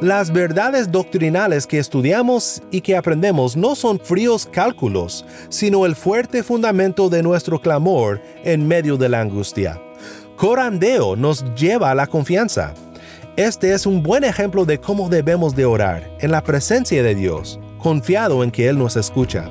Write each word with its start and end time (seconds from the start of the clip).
Las 0.00 0.32
verdades 0.32 0.92
doctrinales 0.92 1.66
que 1.66 1.80
estudiamos 1.80 2.62
y 2.70 2.82
que 2.82 2.96
aprendemos 2.96 3.56
no 3.56 3.74
son 3.74 3.98
fríos 3.98 4.46
cálculos, 4.46 5.26
sino 5.48 5.86
el 5.86 5.96
fuerte 5.96 6.44
fundamento 6.44 7.08
de 7.08 7.24
nuestro 7.24 7.60
clamor 7.60 8.22
en 8.44 8.68
medio 8.68 8.96
de 8.96 9.08
la 9.08 9.20
angustia. 9.20 9.82
Corandeo 10.36 11.16
nos 11.16 11.44
lleva 11.56 11.90
a 11.90 11.96
la 11.96 12.06
confianza. 12.06 12.74
Este 13.36 13.72
es 13.72 13.86
un 13.86 14.04
buen 14.04 14.22
ejemplo 14.22 14.64
de 14.64 14.78
cómo 14.78 15.08
debemos 15.08 15.56
de 15.56 15.64
orar 15.64 16.08
en 16.20 16.30
la 16.30 16.44
presencia 16.44 17.02
de 17.02 17.16
Dios, 17.16 17.58
confiado 17.78 18.44
en 18.44 18.52
que 18.52 18.68
Él 18.68 18.78
nos 18.78 18.94
escucha. 18.94 19.50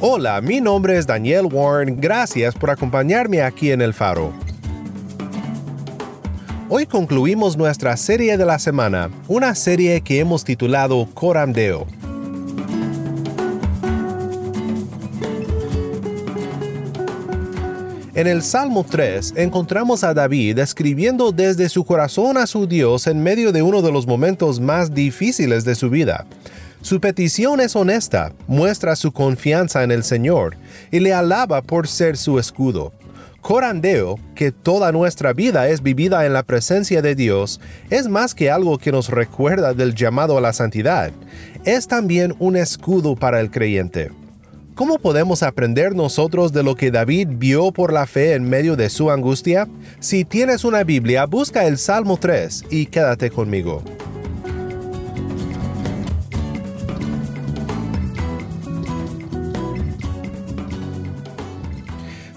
Hola, 0.00 0.40
mi 0.40 0.60
nombre 0.60 0.96
es 0.96 1.08
Daniel 1.08 1.46
Warren, 1.50 2.00
gracias 2.00 2.54
por 2.54 2.70
acompañarme 2.70 3.42
aquí 3.42 3.72
en 3.72 3.82
El 3.82 3.92
Faro. 3.92 4.32
Hoy 6.68 6.86
concluimos 6.86 7.56
nuestra 7.56 7.96
serie 7.96 8.36
de 8.38 8.46
la 8.46 8.60
semana, 8.60 9.10
una 9.26 9.56
serie 9.56 10.00
que 10.02 10.20
hemos 10.20 10.44
titulado 10.44 11.08
Coramdeo. 11.14 11.84
En 18.14 18.28
el 18.28 18.42
Salmo 18.42 18.86
3 18.88 19.34
encontramos 19.36 20.04
a 20.04 20.14
David 20.14 20.60
escribiendo 20.60 21.32
desde 21.32 21.68
su 21.68 21.84
corazón 21.84 22.36
a 22.36 22.46
su 22.46 22.68
Dios 22.68 23.08
en 23.08 23.20
medio 23.20 23.50
de 23.50 23.62
uno 23.62 23.82
de 23.82 23.90
los 23.90 24.06
momentos 24.06 24.60
más 24.60 24.94
difíciles 24.94 25.64
de 25.64 25.74
su 25.74 25.90
vida. 25.90 26.24
Su 26.80 27.00
petición 27.00 27.60
es 27.60 27.74
honesta, 27.74 28.32
muestra 28.46 28.94
su 28.94 29.12
confianza 29.12 29.82
en 29.82 29.90
el 29.90 30.04
Señor 30.04 30.56
y 30.90 31.00
le 31.00 31.12
alaba 31.12 31.60
por 31.60 31.88
ser 31.88 32.16
su 32.16 32.38
escudo. 32.38 32.92
Corandeo, 33.40 34.16
que 34.34 34.52
toda 34.52 34.92
nuestra 34.92 35.32
vida 35.32 35.68
es 35.68 35.82
vivida 35.82 36.26
en 36.26 36.32
la 36.32 36.42
presencia 36.42 37.02
de 37.02 37.14
Dios, 37.14 37.60
es 37.90 38.08
más 38.08 38.34
que 38.34 38.50
algo 38.50 38.78
que 38.78 38.92
nos 38.92 39.08
recuerda 39.08 39.74
del 39.74 39.94
llamado 39.94 40.38
a 40.38 40.40
la 40.40 40.52
santidad, 40.52 41.12
es 41.64 41.88
también 41.88 42.34
un 42.38 42.56
escudo 42.56 43.16
para 43.16 43.40
el 43.40 43.50
creyente. 43.50 44.10
¿Cómo 44.74 44.98
podemos 44.98 45.42
aprender 45.42 45.96
nosotros 45.96 46.52
de 46.52 46.62
lo 46.62 46.76
que 46.76 46.92
David 46.92 47.28
vio 47.32 47.72
por 47.72 47.92
la 47.92 48.06
fe 48.06 48.34
en 48.34 48.48
medio 48.48 48.76
de 48.76 48.90
su 48.90 49.10
angustia? 49.10 49.66
Si 49.98 50.24
tienes 50.24 50.64
una 50.64 50.84
Biblia, 50.84 51.26
busca 51.26 51.66
el 51.66 51.78
Salmo 51.78 52.16
3 52.16 52.66
y 52.70 52.86
quédate 52.86 53.30
conmigo. 53.30 53.82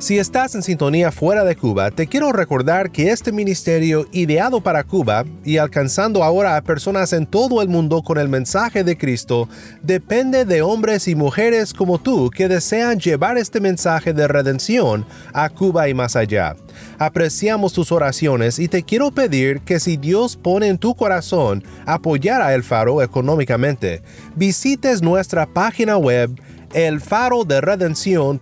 Si 0.01 0.17
estás 0.17 0.55
en 0.55 0.63
sintonía 0.63 1.11
fuera 1.11 1.43
de 1.43 1.55
Cuba, 1.55 1.91
te 1.91 2.07
quiero 2.07 2.31
recordar 2.31 2.91
que 2.91 3.11
este 3.11 3.31
ministerio 3.31 4.07
ideado 4.11 4.59
para 4.59 4.83
Cuba 4.83 5.25
y 5.45 5.57
alcanzando 5.57 6.23
ahora 6.23 6.57
a 6.57 6.63
personas 6.63 7.13
en 7.13 7.27
todo 7.27 7.61
el 7.61 7.69
mundo 7.69 8.01
con 8.01 8.17
el 8.17 8.27
mensaje 8.27 8.83
de 8.83 8.97
Cristo 8.97 9.47
depende 9.83 10.43
de 10.43 10.63
hombres 10.63 11.07
y 11.07 11.13
mujeres 11.13 11.71
como 11.71 11.99
tú 11.99 12.31
que 12.31 12.47
desean 12.47 12.99
llevar 12.99 13.37
este 13.37 13.61
mensaje 13.61 14.11
de 14.11 14.27
redención 14.27 15.05
a 15.33 15.49
Cuba 15.49 15.87
y 15.87 15.93
más 15.93 16.15
allá. 16.15 16.55
Apreciamos 16.97 17.71
tus 17.71 17.91
oraciones 17.91 18.57
y 18.57 18.67
te 18.67 18.81
quiero 18.81 19.11
pedir 19.11 19.61
que 19.61 19.79
si 19.79 19.97
Dios 19.97 20.35
pone 20.35 20.65
en 20.65 20.79
tu 20.79 20.95
corazón 20.95 21.63
apoyar 21.85 22.41
a 22.41 22.55
El 22.55 22.63
Faro 22.63 23.03
económicamente, 23.03 24.01
visites 24.35 25.03
nuestra 25.03 25.45
página 25.45 25.95
web 25.97 26.31
el 26.73 27.01
faro 27.01 27.43
de 27.43 27.61
redención.org 27.61 28.41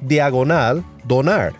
diagonal 0.00 0.84
donar. 1.04 1.52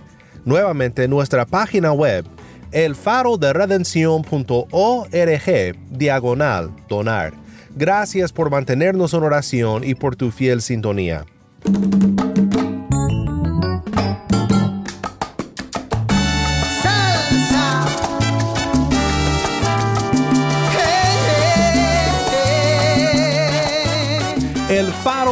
Nuevamente 0.44 1.08
nuestra 1.08 1.46
página 1.46 1.92
web 1.92 2.24
el 2.72 2.94
faro 2.94 3.36
de 3.36 3.52
redención.org 3.52 4.68
diagonal 5.90 6.70
donar. 6.88 7.34
Gracias 7.74 8.32
por 8.32 8.50
mantenernos 8.50 9.14
en 9.14 9.22
oración 9.22 9.84
y 9.84 9.94
por 9.94 10.16
tu 10.16 10.30
fiel 10.30 10.62
sintonía. 10.62 11.24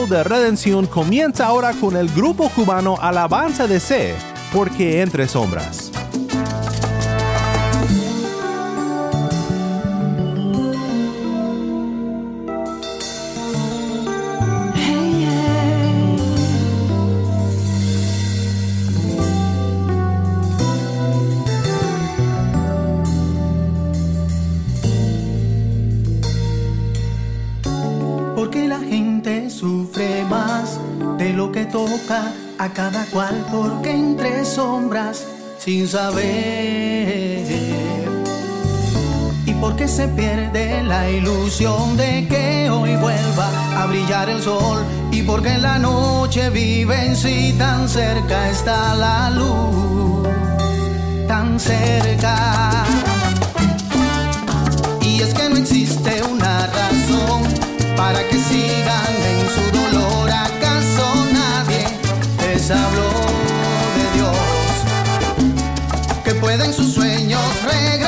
De 0.08 0.24
Redención 0.24 0.86
comienza 0.86 1.46
ahora 1.46 1.72
con 1.74 1.96
el 1.96 2.08
grupo 2.08 2.48
cubano 2.50 2.96
Alabanza 3.00 3.66
de 3.66 3.80
C, 3.80 4.14
porque 4.52 5.02
entre 5.02 5.28
sombras. 5.28 5.91
Saber. 35.88 37.47
Y 39.47 39.54
porque 39.54 39.88
se 39.88 40.06
pierde 40.09 40.82
la 40.82 41.09
ilusión 41.09 41.97
de 41.97 42.26
que 42.28 42.69
hoy 42.71 42.94
vuelva 42.97 43.49
a 43.82 43.87
brillar 43.87 44.28
el 44.28 44.43
sol. 44.43 44.84
Y 45.10 45.22
porque 45.22 45.54
en 45.54 45.62
la 45.62 45.78
noche 45.78 46.50
viven 46.50 47.16
si 47.16 47.54
tan 47.54 47.88
cerca 47.88 48.50
está 48.50 48.94
la 48.94 49.31
luz, 49.31 50.28
tan 51.26 51.59
cerca. 51.59 52.84
Y 55.00 55.22
es 55.22 55.32
que 55.32 55.49
no 55.49 55.56
existe 55.56 56.22
una 56.22 56.66
razón 56.66 57.43
para 57.97 58.22
que 58.28 58.38
sigan 58.38 59.15
en 59.32 59.41
su 59.55 59.65
dolor. 59.78 60.31
¿Acaso 60.31 61.06
nadie 61.32 61.87
les 62.43 62.70
habló 62.70 63.18
pueden 66.48 66.72
sus 66.72 66.94
sueños 66.94 67.42
regresar 67.62 68.07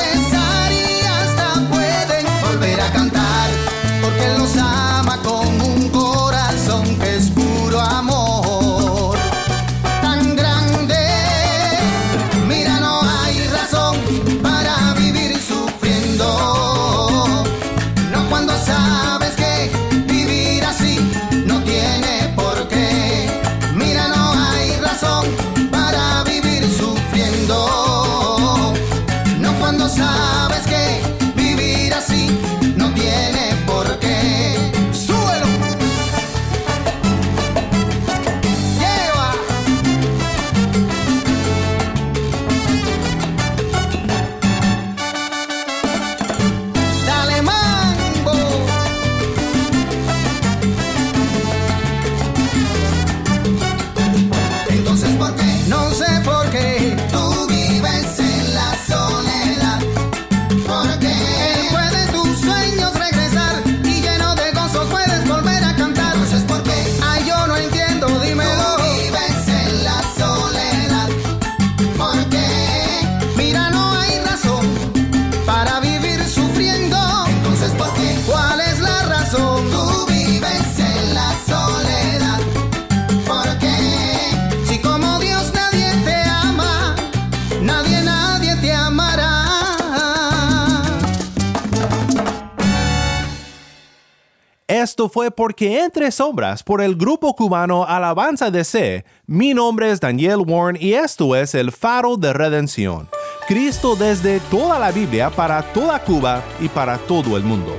fue 95.11 95.29
porque 95.29 95.83
Entre 95.83 96.09
Sombras 96.09 96.63
por 96.63 96.81
el 96.81 96.95
grupo 96.95 97.35
cubano 97.35 97.85
Alabanza 97.85 98.49
de 98.49 98.63
C. 98.63 99.05
Mi 99.27 99.53
nombre 99.53 99.91
es 99.91 99.99
Daniel 99.99 100.39
Warren 100.47 100.81
y 100.81 100.93
esto 100.93 101.35
es 101.35 101.53
el 101.53 101.71
faro 101.71 102.15
de 102.17 102.33
redención. 102.33 103.09
Cristo 103.47 103.95
desde 103.95 104.39
toda 104.49 104.79
la 104.79 104.91
Biblia 104.91 105.29
para 105.29 105.61
toda 105.73 105.99
Cuba 105.99 106.41
y 106.59 106.69
para 106.69 106.97
todo 106.97 107.35
el 107.35 107.43
mundo. 107.43 107.75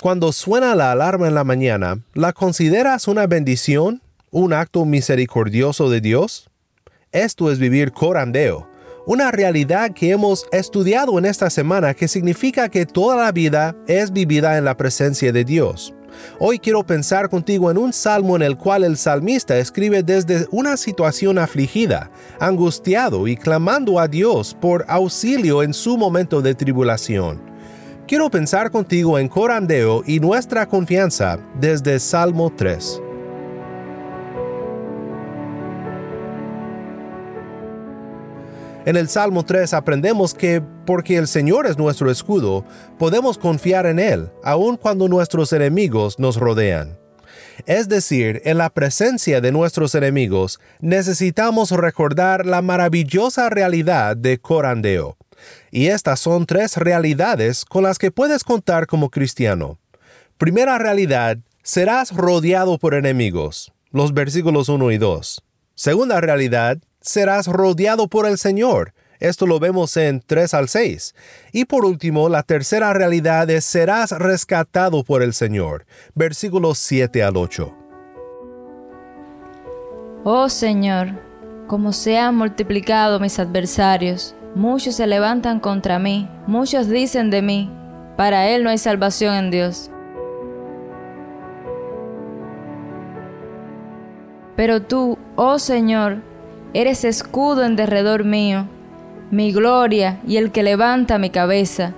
Cuando 0.00 0.32
suena 0.32 0.74
la 0.74 0.92
alarma 0.92 1.26
en 1.26 1.34
la 1.34 1.42
mañana, 1.42 1.98
¿la 2.14 2.32
consideras 2.32 3.08
una 3.08 3.26
bendición? 3.26 4.00
¿Un 4.38 4.52
acto 4.52 4.84
misericordioso 4.84 5.88
de 5.88 6.02
Dios? 6.02 6.50
Esto 7.10 7.50
es 7.50 7.58
vivir 7.58 7.92
corandeo, 7.92 8.68
una 9.06 9.30
realidad 9.30 9.92
que 9.94 10.10
hemos 10.10 10.44
estudiado 10.52 11.18
en 11.18 11.24
esta 11.24 11.48
semana 11.48 11.94
que 11.94 12.06
significa 12.06 12.68
que 12.68 12.84
toda 12.84 13.16
la 13.16 13.32
vida 13.32 13.74
es 13.86 14.12
vivida 14.12 14.58
en 14.58 14.66
la 14.66 14.76
presencia 14.76 15.32
de 15.32 15.42
Dios. 15.42 15.94
Hoy 16.38 16.58
quiero 16.58 16.84
pensar 16.84 17.30
contigo 17.30 17.70
en 17.70 17.78
un 17.78 17.94
salmo 17.94 18.36
en 18.36 18.42
el 18.42 18.58
cual 18.58 18.84
el 18.84 18.98
salmista 18.98 19.56
escribe 19.56 20.02
desde 20.02 20.46
una 20.50 20.76
situación 20.76 21.38
afligida, 21.38 22.10
angustiado 22.38 23.28
y 23.28 23.38
clamando 23.38 23.98
a 23.98 24.06
Dios 24.06 24.54
por 24.60 24.84
auxilio 24.86 25.62
en 25.62 25.72
su 25.72 25.96
momento 25.96 26.42
de 26.42 26.54
tribulación. 26.54 27.40
Quiero 28.06 28.28
pensar 28.28 28.70
contigo 28.70 29.18
en 29.18 29.28
corandeo 29.28 30.02
y 30.06 30.20
nuestra 30.20 30.68
confianza 30.68 31.38
desde 31.58 31.98
Salmo 31.98 32.52
3. 32.54 33.00
En 38.86 38.94
el 38.94 39.08
Salmo 39.08 39.44
3 39.44 39.74
aprendemos 39.74 40.32
que 40.32 40.62
porque 40.86 41.16
el 41.16 41.26
Señor 41.26 41.66
es 41.66 41.76
nuestro 41.76 42.08
escudo, 42.08 42.64
podemos 43.00 43.36
confiar 43.36 43.84
en 43.84 43.98
Él, 43.98 44.30
aun 44.44 44.76
cuando 44.76 45.08
nuestros 45.08 45.52
enemigos 45.52 46.20
nos 46.20 46.36
rodean. 46.36 46.96
Es 47.66 47.88
decir, 47.88 48.42
en 48.44 48.58
la 48.58 48.70
presencia 48.70 49.40
de 49.40 49.50
nuestros 49.50 49.96
enemigos, 49.96 50.60
necesitamos 50.78 51.72
recordar 51.72 52.46
la 52.46 52.62
maravillosa 52.62 53.50
realidad 53.50 54.16
de 54.16 54.38
corandeo. 54.38 55.16
Y 55.72 55.88
estas 55.88 56.20
son 56.20 56.46
tres 56.46 56.76
realidades 56.76 57.64
con 57.64 57.82
las 57.82 57.98
que 57.98 58.12
puedes 58.12 58.44
contar 58.44 58.86
como 58.86 59.10
cristiano. 59.10 59.80
Primera 60.38 60.78
realidad, 60.78 61.38
serás 61.64 62.14
rodeado 62.14 62.78
por 62.78 62.94
enemigos. 62.94 63.72
Los 63.90 64.14
versículos 64.14 64.68
1 64.68 64.92
y 64.92 64.98
2. 64.98 65.42
Segunda 65.74 66.20
realidad, 66.20 66.78
serás 67.06 67.46
rodeado 67.46 68.08
por 68.08 68.26
el 68.26 68.38
Señor. 68.38 68.92
Esto 69.18 69.46
lo 69.46 69.58
vemos 69.58 69.96
en 69.96 70.20
3 70.20 70.52
al 70.52 70.68
6. 70.68 71.14
Y 71.52 71.64
por 71.64 71.84
último, 71.86 72.28
la 72.28 72.42
tercera 72.42 72.92
realidad 72.92 73.48
es 73.48 73.64
serás 73.64 74.10
rescatado 74.10 75.04
por 75.04 75.22
el 75.22 75.32
Señor. 75.32 75.86
Versículos 76.14 76.78
7 76.78 77.22
al 77.22 77.36
8. 77.36 77.74
Oh 80.24 80.48
Señor, 80.48 81.08
como 81.66 81.92
se 81.92 82.18
han 82.18 82.36
multiplicado 82.36 83.20
mis 83.20 83.38
adversarios, 83.38 84.36
Muchos 84.56 84.94
se 84.94 85.06
levantan 85.06 85.60
contra 85.60 85.98
mí, 85.98 86.30
muchos 86.46 86.88
dicen 86.88 87.28
de 87.28 87.42
mí, 87.42 87.70
para 88.16 88.48
él 88.48 88.64
no 88.64 88.70
hay 88.70 88.78
salvación 88.78 89.34
en 89.34 89.50
Dios. 89.50 89.90
Pero 94.56 94.80
tú, 94.80 95.18
oh 95.34 95.58
Señor, 95.58 96.22
eres 96.80 97.04
escudo 97.04 97.64
en 97.64 97.74
derredor 97.74 98.24
mío, 98.24 98.66
mi 99.30 99.50
gloria 99.50 100.20
y 100.26 100.36
el 100.36 100.52
que 100.52 100.62
levanta 100.62 101.18
mi 101.18 101.30
cabeza. 101.30 101.94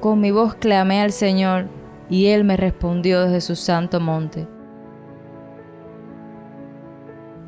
Con 0.00 0.20
mi 0.20 0.30
voz 0.32 0.54
clamé 0.54 1.00
al 1.00 1.12
Señor, 1.12 1.66
y 2.10 2.26
él 2.26 2.42
me 2.42 2.56
respondió 2.56 3.22
desde 3.22 3.40
su 3.40 3.54
santo 3.54 4.00
monte. 4.00 4.46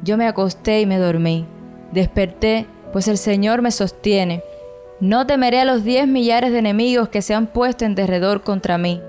Yo 0.03 0.17
me 0.17 0.27
acosté 0.27 0.81
y 0.81 0.87
me 0.87 0.99
dormí. 0.99 1.47
Desperté 1.93 2.67
pues 2.93 3.09
el 3.09 3.19
Señor 3.19 3.63
me 3.63 3.71
sostiene. 3.71 4.43
No 5.01 5.27
temeré 5.27 5.61
a 5.61 5.65
los 5.65 5.83
diez 5.83 6.07
millares 6.07 6.53
de 6.53 6.59
enemigos 6.59 7.09
que 7.09 7.23
se 7.23 7.35
han 7.35 7.47
puesto 7.47 7.85
en 7.85 7.95
derredor 7.95 8.43
contra 8.43 8.79
mí. 8.79 9.01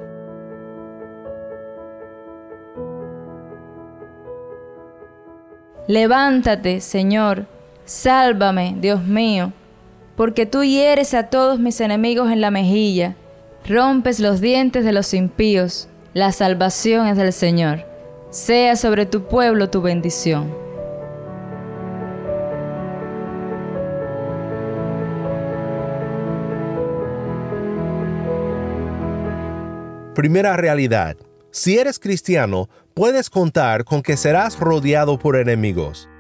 Levántate, 5.88 6.80
Señor, 6.80 7.48
sálvame, 7.86 8.76
Dios 8.80 9.04
mío, 9.04 9.54
porque 10.16 10.46
tú 10.46 10.64
hieres 10.64 11.14
a 11.14 11.24
todos 11.30 11.60
mis 11.60 11.82
enemigos 11.82 12.32
en 12.32 12.42
la 12.42 12.52
mejilla, 12.52 13.16
rompes 13.68 14.20
los 14.20 14.42
dientes 14.42 14.86
de 14.86 14.92
los 14.92 15.14
impíos, 15.14 15.88
la 16.14 16.32
salvación 16.32 17.08
es 17.08 17.18
del 17.18 17.32
Señor. 17.32 17.86
Sea 18.32 18.76
sobre 18.76 19.06
tu 19.06 19.28
pueblo 19.28 19.70
tu 19.70 19.82
bendición. 19.82 20.54
Primera 30.16 30.56
realidad. 30.56 31.16
Si 31.52 31.78
eres 31.78 31.98
cristiano, 31.98 32.70
puedes 32.94 33.30
contar 33.30 33.86
con 33.86 34.02
que 34.04 34.18
serás 34.18 34.60
rodeado 34.60 35.18
por 35.18 35.36
enemigos. 35.36 36.11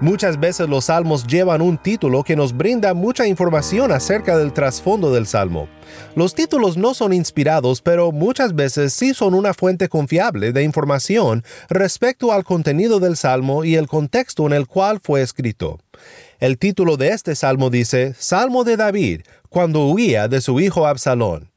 Muchas 0.00 0.38
veces 0.38 0.68
los 0.68 0.84
salmos 0.84 1.26
llevan 1.26 1.60
un 1.60 1.76
título 1.76 2.22
que 2.22 2.36
nos 2.36 2.56
brinda 2.56 2.94
mucha 2.94 3.26
información 3.26 3.90
acerca 3.90 4.38
del 4.38 4.52
trasfondo 4.52 5.12
del 5.12 5.26
salmo. 5.26 5.68
Los 6.14 6.36
títulos 6.36 6.76
no 6.76 6.94
son 6.94 7.12
inspirados, 7.12 7.82
pero 7.82 8.12
muchas 8.12 8.54
veces 8.54 8.92
sí 8.92 9.12
son 9.12 9.34
una 9.34 9.54
fuente 9.54 9.88
confiable 9.88 10.52
de 10.52 10.62
información 10.62 11.42
respecto 11.68 12.32
al 12.32 12.44
contenido 12.44 13.00
del 13.00 13.16
salmo 13.16 13.64
y 13.64 13.74
el 13.74 13.88
contexto 13.88 14.46
en 14.46 14.52
el 14.52 14.68
cual 14.68 15.00
fue 15.02 15.20
escrito. 15.20 15.80
El 16.38 16.58
título 16.58 16.96
de 16.96 17.08
este 17.08 17.34
salmo 17.34 17.68
dice, 17.68 18.14
Salmo 18.16 18.62
de 18.62 18.76
David, 18.76 19.22
cuando 19.48 19.86
huía 19.86 20.28
de 20.28 20.40
su 20.40 20.60
hijo 20.60 20.86
Absalón. 20.86 21.50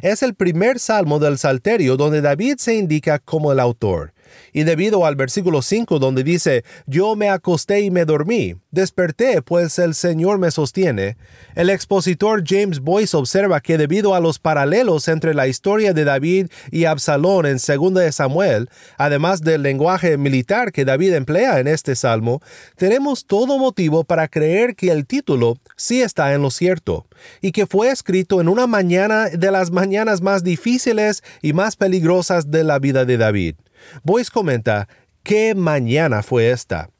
Es 0.00 0.22
el 0.22 0.34
primer 0.34 0.78
salmo 0.78 1.18
del 1.18 1.36
Salterio 1.36 1.98
donde 1.98 2.22
David 2.22 2.54
se 2.56 2.74
indica 2.74 3.18
como 3.18 3.52
el 3.52 3.60
autor. 3.60 4.14
Y 4.52 4.64
debido 4.64 5.06
al 5.06 5.16
versículo 5.16 5.62
5 5.62 5.98
donde 5.98 6.24
dice, 6.24 6.64
yo 6.86 7.16
me 7.16 7.28
acosté 7.28 7.80
y 7.80 7.90
me 7.90 8.04
dormí, 8.04 8.56
desperté 8.70 9.42
pues 9.42 9.78
el 9.78 9.94
Señor 9.94 10.38
me 10.38 10.50
sostiene, 10.50 11.16
el 11.54 11.70
expositor 11.70 12.42
James 12.46 12.80
Boyce 12.80 13.16
observa 13.16 13.60
que 13.60 13.78
debido 13.78 14.14
a 14.14 14.20
los 14.20 14.38
paralelos 14.38 15.08
entre 15.08 15.34
la 15.34 15.48
historia 15.48 15.92
de 15.92 16.04
David 16.04 16.48
y 16.70 16.84
Absalón 16.84 17.46
en 17.46 17.58
2 17.58 17.94
de 17.94 18.12
Samuel, 18.12 18.68
además 18.98 19.42
del 19.42 19.62
lenguaje 19.62 20.16
militar 20.16 20.72
que 20.72 20.84
David 20.84 21.14
emplea 21.14 21.60
en 21.60 21.68
este 21.68 21.96
salmo, 21.96 22.40
tenemos 22.76 23.26
todo 23.26 23.58
motivo 23.58 24.04
para 24.04 24.28
creer 24.28 24.74
que 24.74 24.90
el 24.90 25.06
título 25.06 25.58
sí 25.76 26.02
está 26.02 26.34
en 26.34 26.42
lo 26.42 26.50
cierto, 26.50 27.06
y 27.40 27.52
que 27.52 27.66
fue 27.66 27.90
escrito 27.90 28.40
en 28.40 28.48
una 28.48 28.66
mañana 28.66 29.28
de 29.28 29.50
las 29.50 29.70
mañanas 29.70 30.20
más 30.20 30.42
difíciles 30.44 31.22
y 31.40 31.52
más 31.52 31.76
peligrosas 31.76 32.50
de 32.50 32.64
la 32.64 32.78
vida 32.78 33.04
de 33.04 33.16
David. 33.16 33.54
Boyce 34.02 34.30
comenta, 34.30 34.88
¿qué 35.22 35.54
mañana 35.54 36.22
fue 36.22 36.50
esta? 36.50 36.90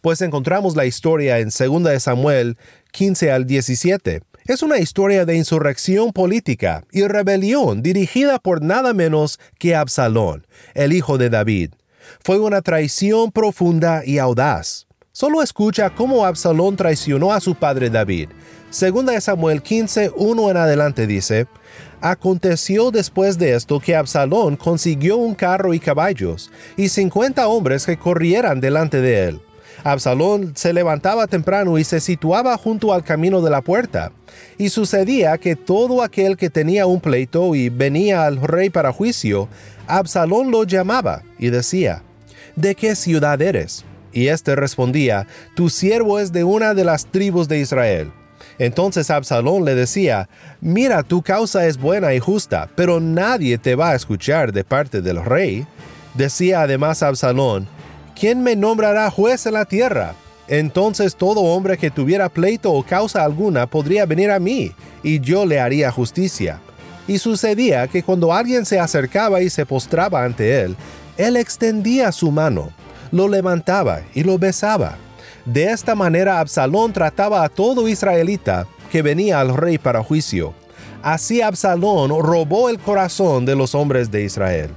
Pues 0.00 0.20
encontramos 0.20 0.76
la 0.76 0.86
historia 0.86 1.38
en 1.38 1.48
2 1.48 2.02
Samuel 2.02 2.58
15 2.92 3.32
al 3.32 3.46
17. 3.46 4.22
Es 4.46 4.62
una 4.62 4.78
historia 4.78 5.24
de 5.24 5.36
insurrección 5.36 6.12
política 6.12 6.84
y 6.92 7.04
rebelión 7.04 7.82
dirigida 7.82 8.38
por 8.38 8.62
nada 8.62 8.92
menos 8.92 9.40
que 9.58 9.74
Absalón, 9.74 10.46
el 10.74 10.92
hijo 10.92 11.16
de 11.16 11.30
David. 11.30 11.70
Fue 12.22 12.38
una 12.38 12.60
traición 12.60 13.32
profunda 13.32 14.02
y 14.04 14.18
audaz. 14.18 14.86
Solo 15.12 15.42
escucha 15.42 15.94
cómo 15.94 16.26
Absalón 16.26 16.76
traicionó 16.76 17.32
a 17.32 17.40
su 17.40 17.54
padre 17.54 17.88
David. 17.88 18.28
Segunda 18.68 19.12
de 19.12 19.20
Samuel 19.20 19.62
15, 19.62 20.10
1 20.14 20.50
en 20.50 20.56
adelante 20.56 21.06
dice, 21.06 21.46
Aconteció 22.04 22.90
después 22.90 23.38
de 23.38 23.54
esto 23.54 23.80
que 23.80 23.96
Absalón 23.96 24.56
consiguió 24.56 25.16
un 25.16 25.34
carro 25.34 25.72
y 25.72 25.80
caballos, 25.80 26.50
y 26.76 26.90
cincuenta 26.90 27.48
hombres 27.48 27.86
que 27.86 27.96
corrieran 27.96 28.60
delante 28.60 29.00
de 29.00 29.28
él. 29.28 29.40
Absalón 29.84 30.52
se 30.54 30.74
levantaba 30.74 31.26
temprano 31.28 31.78
y 31.78 31.84
se 31.84 32.00
situaba 32.00 32.58
junto 32.58 32.92
al 32.92 33.04
camino 33.04 33.40
de 33.40 33.48
la 33.48 33.62
puerta. 33.62 34.12
Y 34.58 34.68
sucedía 34.68 35.38
que 35.38 35.56
todo 35.56 36.02
aquel 36.02 36.36
que 36.36 36.50
tenía 36.50 36.84
un 36.84 37.00
pleito 37.00 37.54
y 37.54 37.70
venía 37.70 38.26
al 38.26 38.36
rey 38.36 38.68
para 38.68 38.92
juicio, 38.92 39.48
Absalón 39.86 40.50
lo 40.50 40.64
llamaba 40.64 41.22
y 41.38 41.48
decía, 41.48 42.02
¿De 42.54 42.74
qué 42.74 42.96
ciudad 42.96 43.40
eres? 43.40 43.86
Y 44.12 44.28
éste 44.28 44.54
respondía, 44.56 45.26
Tu 45.56 45.70
siervo 45.70 46.18
es 46.18 46.32
de 46.32 46.44
una 46.44 46.74
de 46.74 46.84
las 46.84 47.06
tribus 47.06 47.48
de 47.48 47.60
Israel. 47.60 48.12
Entonces 48.58 49.10
Absalón 49.10 49.64
le 49.64 49.74
decía, 49.74 50.28
Mira, 50.60 51.02
tu 51.02 51.22
causa 51.22 51.66
es 51.66 51.78
buena 51.78 52.14
y 52.14 52.20
justa, 52.20 52.68
pero 52.74 53.00
nadie 53.00 53.58
te 53.58 53.74
va 53.74 53.90
a 53.90 53.94
escuchar 53.94 54.52
de 54.52 54.64
parte 54.64 55.02
del 55.02 55.24
rey. 55.24 55.66
Decía 56.14 56.62
además 56.62 57.02
Absalón, 57.02 57.66
¿quién 58.18 58.42
me 58.42 58.54
nombrará 58.54 59.10
juez 59.10 59.46
en 59.46 59.54
la 59.54 59.64
tierra? 59.64 60.14
Entonces 60.46 61.16
todo 61.16 61.40
hombre 61.40 61.78
que 61.78 61.90
tuviera 61.90 62.28
pleito 62.28 62.72
o 62.72 62.84
causa 62.84 63.24
alguna 63.24 63.66
podría 63.66 64.06
venir 64.06 64.30
a 64.30 64.38
mí, 64.38 64.72
y 65.02 65.20
yo 65.20 65.46
le 65.46 65.58
haría 65.58 65.90
justicia. 65.90 66.60
Y 67.08 67.18
sucedía 67.18 67.88
que 67.88 68.02
cuando 68.02 68.32
alguien 68.32 68.64
se 68.64 68.78
acercaba 68.78 69.42
y 69.42 69.50
se 69.50 69.66
postraba 69.66 70.24
ante 70.24 70.62
él, 70.62 70.76
él 71.16 71.36
extendía 71.36 72.12
su 72.12 72.30
mano, 72.30 72.70
lo 73.10 73.28
levantaba 73.28 74.02
y 74.14 74.22
lo 74.22 74.38
besaba. 74.38 74.96
De 75.44 75.64
esta 75.64 75.94
manera 75.94 76.40
Absalón 76.40 76.92
trataba 76.92 77.44
a 77.44 77.48
todo 77.48 77.86
israelita 77.88 78.66
que 78.90 79.02
venía 79.02 79.40
al 79.40 79.54
rey 79.54 79.76
para 79.76 80.02
juicio. 80.02 80.54
Así 81.02 81.42
Absalón 81.42 82.10
robó 82.22 82.70
el 82.70 82.78
corazón 82.78 83.44
de 83.44 83.54
los 83.54 83.74
hombres 83.74 84.10
de 84.10 84.24
Israel. 84.24 84.70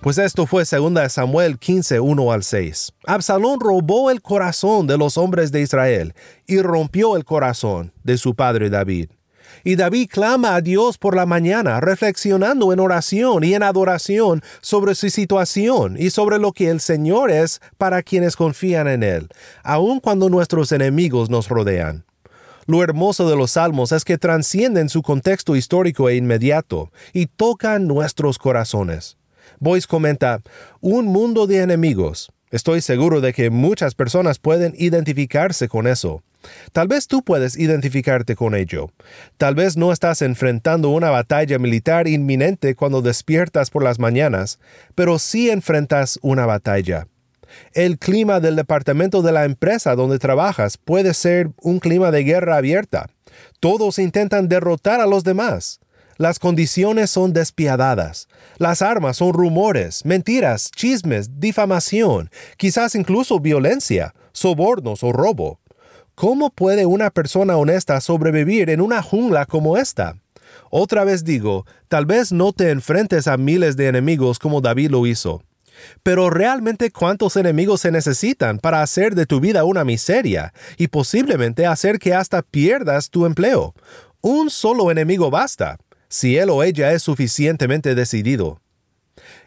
Pues 0.00 0.16
esto 0.16 0.46
fue 0.46 0.64
2 0.64 1.12
Samuel 1.12 1.58
15, 1.58 2.00
1 2.00 2.32
al 2.32 2.42
6. 2.44 2.92
Absalón 3.04 3.58
robó 3.60 4.10
el 4.10 4.22
corazón 4.22 4.86
de 4.86 4.96
los 4.96 5.18
hombres 5.18 5.50
de 5.52 5.60
Israel 5.60 6.14
y 6.46 6.62
rompió 6.62 7.16
el 7.16 7.24
corazón 7.24 7.92
de 8.04 8.16
su 8.16 8.34
padre 8.34 8.70
David. 8.70 9.10
Y 9.64 9.76
David 9.76 10.08
clama 10.10 10.54
a 10.54 10.60
Dios 10.60 10.98
por 10.98 11.14
la 11.14 11.26
mañana, 11.26 11.80
reflexionando 11.80 12.72
en 12.72 12.80
oración 12.80 13.44
y 13.44 13.54
en 13.54 13.62
adoración 13.62 14.42
sobre 14.60 14.94
su 14.94 15.10
situación 15.10 15.96
y 15.98 16.10
sobre 16.10 16.38
lo 16.38 16.52
que 16.52 16.70
el 16.70 16.80
Señor 16.80 17.30
es 17.30 17.60
para 17.78 18.02
quienes 18.02 18.36
confían 18.36 18.88
en 18.88 19.02
Él, 19.02 19.28
aun 19.62 20.00
cuando 20.00 20.28
nuestros 20.28 20.72
enemigos 20.72 21.30
nos 21.30 21.48
rodean. 21.48 22.04
Lo 22.66 22.82
hermoso 22.84 23.28
de 23.28 23.36
los 23.36 23.52
salmos 23.52 23.90
es 23.92 24.04
que 24.04 24.18
trascienden 24.18 24.88
su 24.88 25.02
contexto 25.02 25.56
histórico 25.56 26.08
e 26.08 26.16
inmediato 26.16 26.92
y 27.12 27.26
tocan 27.26 27.86
nuestros 27.86 28.38
corazones. 28.38 29.16
Boyce 29.58 29.88
comenta, 29.88 30.40
un 30.80 31.06
mundo 31.06 31.46
de 31.46 31.62
enemigos. 31.62 32.30
Estoy 32.50 32.80
seguro 32.80 33.20
de 33.20 33.32
que 33.32 33.48
muchas 33.50 33.94
personas 33.94 34.40
pueden 34.40 34.74
identificarse 34.76 35.68
con 35.68 35.86
eso. 35.86 36.22
Tal 36.72 36.88
vez 36.88 37.06
tú 37.06 37.22
puedes 37.22 37.56
identificarte 37.56 38.34
con 38.34 38.54
ello. 38.56 38.90
Tal 39.36 39.54
vez 39.54 39.76
no 39.76 39.92
estás 39.92 40.20
enfrentando 40.22 40.88
una 40.88 41.10
batalla 41.10 41.58
militar 41.58 42.08
inminente 42.08 42.74
cuando 42.74 43.02
despiertas 43.02 43.70
por 43.70 43.84
las 43.84 43.98
mañanas, 43.98 44.58
pero 44.94 45.18
sí 45.18 45.50
enfrentas 45.50 46.18
una 46.22 46.46
batalla. 46.46 47.06
El 47.72 47.98
clima 47.98 48.40
del 48.40 48.56
departamento 48.56 49.22
de 49.22 49.32
la 49.32 49.44
empresa 49.44 49.94
donde 49.94 50.18
trabajas 50.18 50.76
puede 50.76 51.14
ser 51.14 51.50
un 51.60 51.78
clima 51.78 52.10
de 52.10 52.24
guerra 52.24 52.56
abierta. 52.56 53.10
Todos 53.60 53.98
intentan 53.98 54.48
derrotar 54.48 55.00
a 55.00 55.06
los 55.06 55.24
demás. 55.24 55.80
Las 56.20 56.38
condiciones 56.38 57.08
son 57.08 57.32
despiadadas. 57.32 58.28
Las 58.58 58.82
armas 58.82 59.16
son 59.16 59.32
rumores, 59.32 60.04
mentiras, 60.04 60.70
chismes, 60.70 61.40
difamación, 61.40 62.28
quizás 62.58 62.94
incluso 62.94 63.40
violencia, 63.40 64.14
sobornos 64.32 65.02
o 65.02 65.12
robo. 65.12 65.60
¿Cómo 66.14 66.50
puede 66.50 66.84
una 66.84 67.08
persona 67.08 67.56
honesta 67.56 67.98
sobrevivir 68.02 68.68
en 68.68 68.82
una 68.82 69.02
jungla 69.02 69.46
como 69.46 69.78
esta? 69.78 70.18
Otra 70.68 71.04
vez 71.04 71.24
digo, 71.24 71.64
tal 71.88 72.04
vez 72.04 72.32
no 72.32 72.52
te 72.52 72.68
enfrentes 72.68 73.26
a 73.26 73.38
miles 73.38 73.78
de 73.78 73.88
enemigos 73.88 74.38
como 74.38 74.60
David 74.60 74.90
lo 74.90 75.06
hizo. 75.06 75.42
Pero 76.02 76.28
realmente 76.28 76.90
cuántos 76.90 77.36
enemigos 77.36 77.80
se 77.80 77.92
necesitan 77.92 78.58
para 78.58 78.82
hacer 78.82 79.14
de 79.14 79.24
tu 79.24 79.40
vida 79.40 79.64
una 79.64 79.84
miseria 79.84 80.52
y 80.76 80.88
posiblemente 80.88 81.64
hacer 81.64 81.98
que 81.98 82.12
hasta 82.12 82.42
pierdas 82.42 83.08
tu 83.08 83.24
empleo. 83.24 83.74
Un 84.20 84.50
solo 84.50 84.90
enemigo 84.90 85.30
basta 85.30 85.78
si 86.10 86.36
él 86.36 86.50
o 86.50 86.62
ella 86.62 86.92
es 86.92 87.02
suficientemente 87.02 87.94
decidido. 87.94 88.60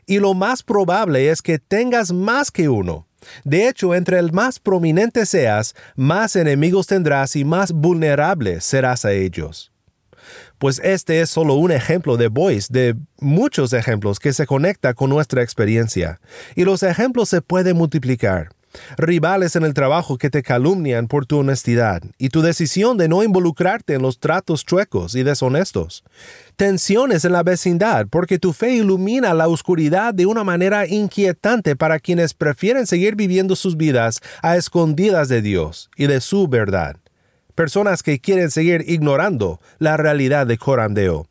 Y 0.08 0.18
lo 0.18 0.34
más 0.34 0.64
probable 0.64 1.30
es 1.30 1.42
que 1.42 1.60
tengas 1.60 2.12
más 2.12 2.50
que 2.50 2.70
uno. 2.70 3.08
De 3.44 3.70
hecho, 3.70 3.94
entre 3.94 4.18
el 4.18 4.32
más 4.32 4.60
prominente 4.60 5.26
seas, 5.26 5.76
más 5.96 6.36
enemigos 6.36 6.88
tendrás 6.88 7.36
y 7.36 7.46
más 7.46 7.72
vulnerable 7.72 8.60
serás 8.60 9.06
a 9.06 9.12
ellos. 9.12 9.72
Pues 10.58 10.80
este 10.84 11.22
es 11.22 11.30
solo 11.30 11.56
un 11.56 11.72
ejemplo 11.72 12.16
de 12.16 12.30
Boyce 12.30 12.72
de 12.72 12.96
muchos 13.20 13.74
ejemplos 13.74 14.20
que 14.20 14.34
se 14.34 14.46
conecta 14.46 14.94
con 14.94 15.10
nuestra 15.10 15.44
experiencia, 15.44 16.22
y 16.56 16.64
los 16.64 16.84
ejemplos 16.84 17.30
se 17.30 17.42
pueden 17.42 17.76
multiplicar 17.76 18.50
rivales 18.98 19.56
en 19.56 19.64
el 19.64 19.74
trabajo 19.74 20.18
que 20.18 20.30
te 20.30 20.44
calumnian 20.44 21.08
por 21.08 21.26
tu 21.26 21.40
honestidad 21.40 22.02
y 22.18 22.30
tu 22.30 22.42
decisión 22.42 22.98
de 22.98 23.08
no 23.08 23.24
involucrarte 23.24 23.94
en 23.94 24.02
los 24.02 24.20
tratos 24.20 24.66
chuecos 24.66 25.16
y 25.16 25.24
deshonestos. 25.24 26.04
Tensiones 26.56 27.26
en 27.26 27.34
la 27.34 27.44
vecindad 27.44 28.08
porque 28.10 28.40
tu 28.40 28.54
fe 28.54 28.72
ilumina 28.74 29.34
la 29.34 29.48
oscuridad 29.48 30.14
de 30.14 30.26
una 30.26 30.44
manera 30.44 30.88
inquietante 30.88 31.76
para 31.76 32.00
quienes 32.00 32.34
prefieren 32.34 32.88
seguir 32.88 33.16
viviendo 33.16 33.56
sus 33.56 33.78
vidas 33.78 34.20
a 34.42 34.58
escondidas 34.58 35.30
de 35.30 35.42
Dios 35.42 35.90
y 35.96 36.08
de 36.08 36.22
su 36.22 36.48
verdad. 36.48 36.98
Personas 37.56 38.02
que 38.02 38.20
quieren 38.20 38.50
seguir 38.50 38.84
ignorando 38.88 39.60
la 39.78 39.98
realidad 39.98 40.48
de 40.48 40.58
Corandeo. 40.58 41.28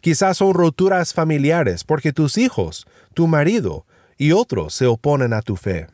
Quizás 0.00 0.38
son 0.38 0.54
roturas 0.54 1.14
familiares 1.14 1.84
porque 1.84 2.12
tus 2.12 2.38
hijos, 2.38 2.86
tu 3.14 3.28
marido 3.28 3.86
y 4.18 4.32
otros 4.32 4.74
se 4.74 4.86
oponen 4.86 5.32
a 5.32 5.42
tu 5.42 5.56
fe. 5.56 5.86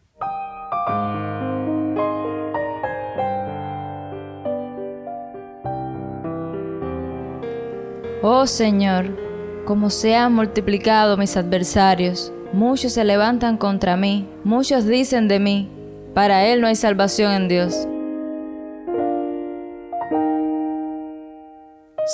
Oh 8.29 8.49
Señor, 8.49 9.07
como 9.67 9.89
se 9.89 10.17
han 10.17 10.33
multiplicado 10.33 11.17
mis 11.17 11.37
adversarios, 11.37 12.33
muchos 12.53 12.95
se 12.95 13.05
levantan 13.05 13.57
contra 13.57 13.97
mí, 13.97 14.29
muchos 14.43 14.85
dicen 14.85 15.29
de 15.29 15.39
mí, 15.39 15.71
para 16.13 16.45
Él 16.45 16.61
no 16.61 16.67
hay 16.67 16.75
salvación 16.75 17.31
en 17.31 17.47
Dios. 17.47 17.87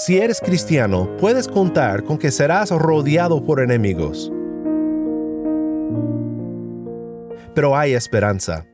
Si 0.04 0.18
eres 0.18 0.42
cristiano, 0.42 1.08
puedes 1.18 1.48
contar 1.48 2.04
con 2.04 2.18
que 2.18 2.30
serás 2.30 2.68
rodeado 2.72 3.42
por 3.42 3.60
enemigos. 3.60 4.30
pero 7.54 7.74
hay 7.74 7.94
esperanza. 7.94 8.66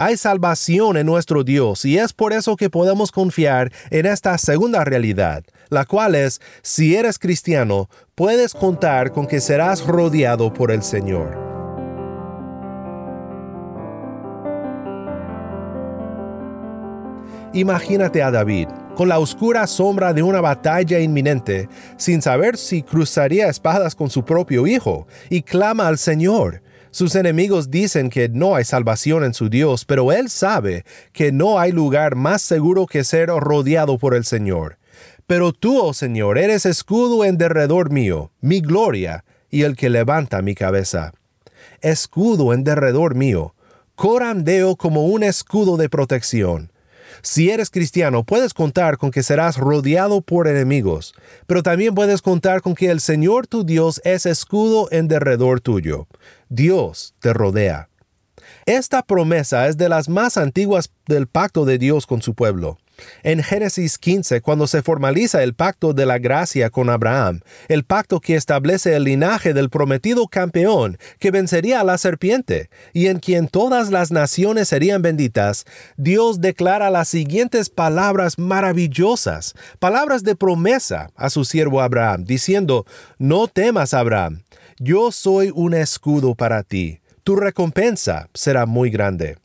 Hay 0.00 0.16
salvación 0.16 0.96
en 0.96 1.06
nuestro 1.06 1.42
Dios 1.42 1.84
y 1.84 1.98
es 1.98 2.12
por 2.12 2.32
eso 2.32 2.56
que 2.56 2.70
podemos 2.70 3.10
confiar 3.10 3.72
en 3.90 4.06
esta 4.06 4.38
segunda 4.38 4.84
realidad, 4.84 5.42
la 5.70 5.84
cual 5.84 6.14
es, 6.14 6.40
si 6.62 6.96
eres 6.96 7.18
cristiano, 7.18 7.88
puedes 8.14 8.54
contar 8.54 9.12
con 9.12 9.26
que 9.26 9.40
serás 9.40 9.86
rodeado 9.86 10.52
por 10.52 10.70
el 10.70 10.82
Señor. 10.82 11.48
Imagínate 17.54 18.22
a 18.22 18.30
David, 18.30 18.68
con 18.94 19.08
la 19.08 19.18
oscura 19.18 19.66
sombra 19.66 20.12
de 20.12 20.22
una 20.22 20.40
batalla 20.40 21.00
inminente, 21.00 21.68
sin 21.96 22.20
saber 22.20 22.56
si 22.56 22.82
cruzaría 22.82 23.48
espadas 23.48 23.94
con 23.94 24.10
su 24.10 24.24
propio 24.24 24.66
hijo, 24.66 25.06
y 25.30 25.42
clama 25.42 25.88
al 25.88 25.98
Señor. 25.98 26.62
Sus 26.90 27.14
enemigos 27.14 27.70
dicen 27.70 28.10
que 28.10 28.28
no 28.28 28.54
hay 28.54 28.64
salvación 28.64 29.24
en 29.24 29.34
su 29.34 29.48
Dios, 29.48 29.84
pero 29.84 30.12
él 30.12 30.30
sabe 30.30 30.84
que 31.12 31.32
no 31.32 31.58
hay 31.58 31.72
lugar 31.72 32.16
más 32.16 32.42
seguro 32.42 32.86
que 32.86 33.04
ser 33.04 33.28
rodeado 33.28 33.98
por 33.98 34.14
el 34.14 34.24
Señor. 34.24 34.78
Pero 35.28 35.52
tú, 35.52 35.78
oh 35.78 35.92
Señor, 35.92 36.38
eres 36.38 36.64
escudo 36.64 37.22
en 37.22 37.36
derredor 37.36 37.90
mío, 37.90 38.32
mi 38.40 38.62
gloria, 38.62 39.26
y 39.50 39.64
el 39.64 39.76
que 39.76 39.90
levanta 39.90 40.40
mi 40.40 40.54
cabeza. 40.54 41.12
Escudo 41.82 42.54
en 42.54 42.64
derredor 42.64 43.14
mío, 43.14 43.54
corandeo 43.94 44.74
como 44.76 45.04
un 45.04 45.22
escudo 45.22 45.76
de 45.76 45.90
protección. 45.90 46.72
Si 47.20 47.50
eres 47.50 47.68
cristiano, 47.68 48.24
puedes 48.24 48.54
contar 48.54 48.96
con 48.96 49.10
que 49.10 49.22
serás 49.22 49.58
rodeado 49.58 50.22
por 50.22 50.48
enemigos, 50.48 51.14
pero 51.46 51.62
también 51.62 51.94
puedes 51.94 52.22
contar 52.22 52.62
con 52.62 52.74
que 52.74 52.90
el 52.90 53.00
Señor 53.00 53.46
tu 53.46 53.64
Dios 53.64 54.00
es 54.04 54.24
escudo 54.24 54.88
en 54.90 55.08
derredor 55.08 55.60
tuyo. 55.60 56.06
Dios 56.48 57.14
te 57.20 57.34
rodea. 57.34 57.90
Esta 58.64 59.02
promesa 59.02 59.68
es 59.68 59.76
de 59.76 59.90
las 59.90 60.08
más 60.08 60.38
antiguas 60.38 60.90
del 61.06 61.26
pacto 61.26 61.66
de 61.66 61.76
Dios 61.76 62.06
con 62.06 62.22
su 62.22 62.32
pueblo. 62.32 62.78
En 63.22 63.42
Génesis 63.42 63.98
15, 63.98 64.40
cuando 64.40 64.66
se 64.66 64.82
formaliza 64.82 65.42
el 65.42 65.54
pacto 65.54 65.92
de 65.92 66.06
la 66.06 66.18
gracia 66.18 66.70
con 66.70 66.90
Abraham, 66.90 67.40
el 67.68 67.84
pacto 67.84 68.20
que 68.20 68.34
establece 68.34 68.94
el 68.94 69.04
linaje 69.04 69.54
del 69.54 69.70
prometido 69.70 70.28
campeón 70.28 70.98
que 71.18 71.30
vencería 71.30 71.80
a 71.80 71.84
la 71.84 71.98
serpiente 71.98 72.70
y 72.92 73.06
en 73.06 73.18
quien 73.18 73.48
todas 73.48 73.90
las 73.90 74.10
naciones 74.10 74.68
serían 74.68 75.02
benditas, 75.02 75.64
Dios 75.96 76.40
declara 76.40 76.90
las 76.90 77.08
siguientes 77.08 77.70
palabras 77.70 78.38
maravillosas, 78.38 79.54
palabras 79.78 80.22
de 80.22 80.36
promesa 80.36 81.10
a 81.16 81.30
su 81.30 81.44
siervo 81.44 81.80
Abraham, 81.80 82.24
diciendo, 82.24 82.86
No 83.18 83.48
temas, 83.48 83.94
Abraham, 83.94 84.42
yo 84.78 85.12
soy 85.12 85.50
un 85.54 85.74
escudo 85.74 86.34
para 86.34 86.62
ti, 86.62 87.00
tu 87.24 87.36
recompensa 87.36 88.28
será 88.34 88.66
muy 88.66 88.90
grande. 88.90 89.36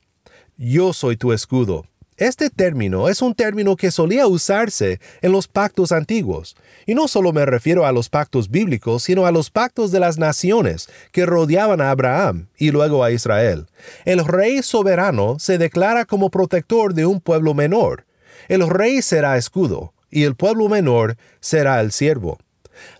Yo 0.57 0.93
soy 0.93 1.17
tu 1.17 1.33
escudo 1.33 1.85
Este 2.23 2.49
término 2.49 3.09
es 3.09 3.21
un 3.21 3.35
término 3.35 3.75
que 3.75 3.91
solía 3.91 4.27
usarse 4.27 5.01
en 5.21 5.33
los 5.33 5.49
pactos 5.49 5.91
antiguos, 5.91 6.55
y 6.85 6.95
no 6.95 7.09
solo 7.09 7.33
me 7.33 7.45
refiero 7.45 7.85
a 7.85 7.91
los 7.91 8.07
pactos 8.07 8.49
bíblicos, 8.49 9.03
sino 9.03 9.25
a 9.25 9.31
los 9.33 9.49
pactos 9.49 9.91
de 9.91 9.99
las 9.99 10.17
naciones 10.17 10.87
que 11.11 11.25
rodeaban 11.25 11.81
a 11.81 11.91
Abraham 11.91 12.47
y 12.57 12.71
luego 12.71 13.03
a 13.03 13.11
Israel. 13.11 13.65
El 14.05 14.23
rey 14.23 14.63
soberano 14.63 15.35
se 15.37 15.57
declara 15.57 16.05
como 16.05 16.29
protector 16.29 16.93
de 16.93 17.05
un 17.05 17.19
pueblo 17.19 17.53
menor. 17.53 18.05
El 18.47 18.69
rey 18.69 19.01
será 19.01 19.35
escudo, 19.35 19.91
y 20.09 20.23
el 20.23 20.35
pueblo 20.35 20.69
menor 20.69 21.17
será 21.41 21.81
el 21.81 21.91
siervo. 21.91 22.37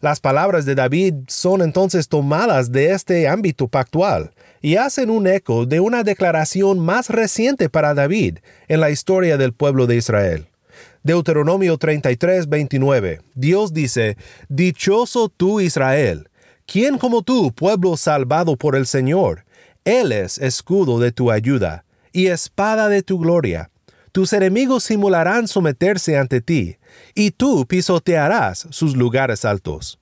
Las 0.02 0.20
palabras 0.20 0.66
de 0.66 0.76
David 0.76 1.14
son 1.28 1.62
entonces 1.62 2.08
tomadas 2.08 2.72
de 2.72 2.92
este 2.92 3.28
ámbito 3.28 3.68
pactual 3.68 4.32
y 4.62 4.78
hacen 4.78 5.10
un 5.10 5.28
eco 5.28 5.66
de 5.66 5.80
una 5.80 6.04
declaración 6.04 6.80
más 6.80 7.10
reciente 7.10 7.70
para 7.70 7.94
David 7.94 8.40
en 8.68 8.80
la 8.80 8.90
historia 8.90 9.38
del 9.38 9.54
pueblo 9.54 9.88
de 9.88 9.98
Israel. 9.98 10.48
Deuteronomio 11.04 11.78
33, 11.78 12.48
29. 12.48 13.22
Dios 13.36 13.74
dice, 13.74 14.18
Dichoso 14.48 15.28
tú 15.30 15.60
Israel, 15.60 16.30
¿quién 16.66 16.98
como 16.98 17.24
tú, 17.24 17.52
pueblo 17.52 17.98
salvado 17.98 18.56
por 18.56 18.76
el 18.76 18.88
Señor? 18.88 19.44
Él 19.84 20.14
es 20.14 20.38
escudo 20.38 21.00
de 21.00 21.12
tu 21.12 21.30
ayuda 21.30 21.84
y 22.14 22.28
espada 22.28 22.88
de 22.88 23.04
tu 23.04 23.20
gloria. 23.20 23.70
Tus 24.14 24.32
enemigos 24.32 24.84
simularán 24.84 25.48
someterse 25.48 26.20
ante 26.20 26.40
ti, 26.40 26.78
y 27.16 27.32
tú 27.32 27.66
pisotearás 27.66 28.68
sus 28.70 28.96
lugares 28.96 29.44
altos. 29.44 29.98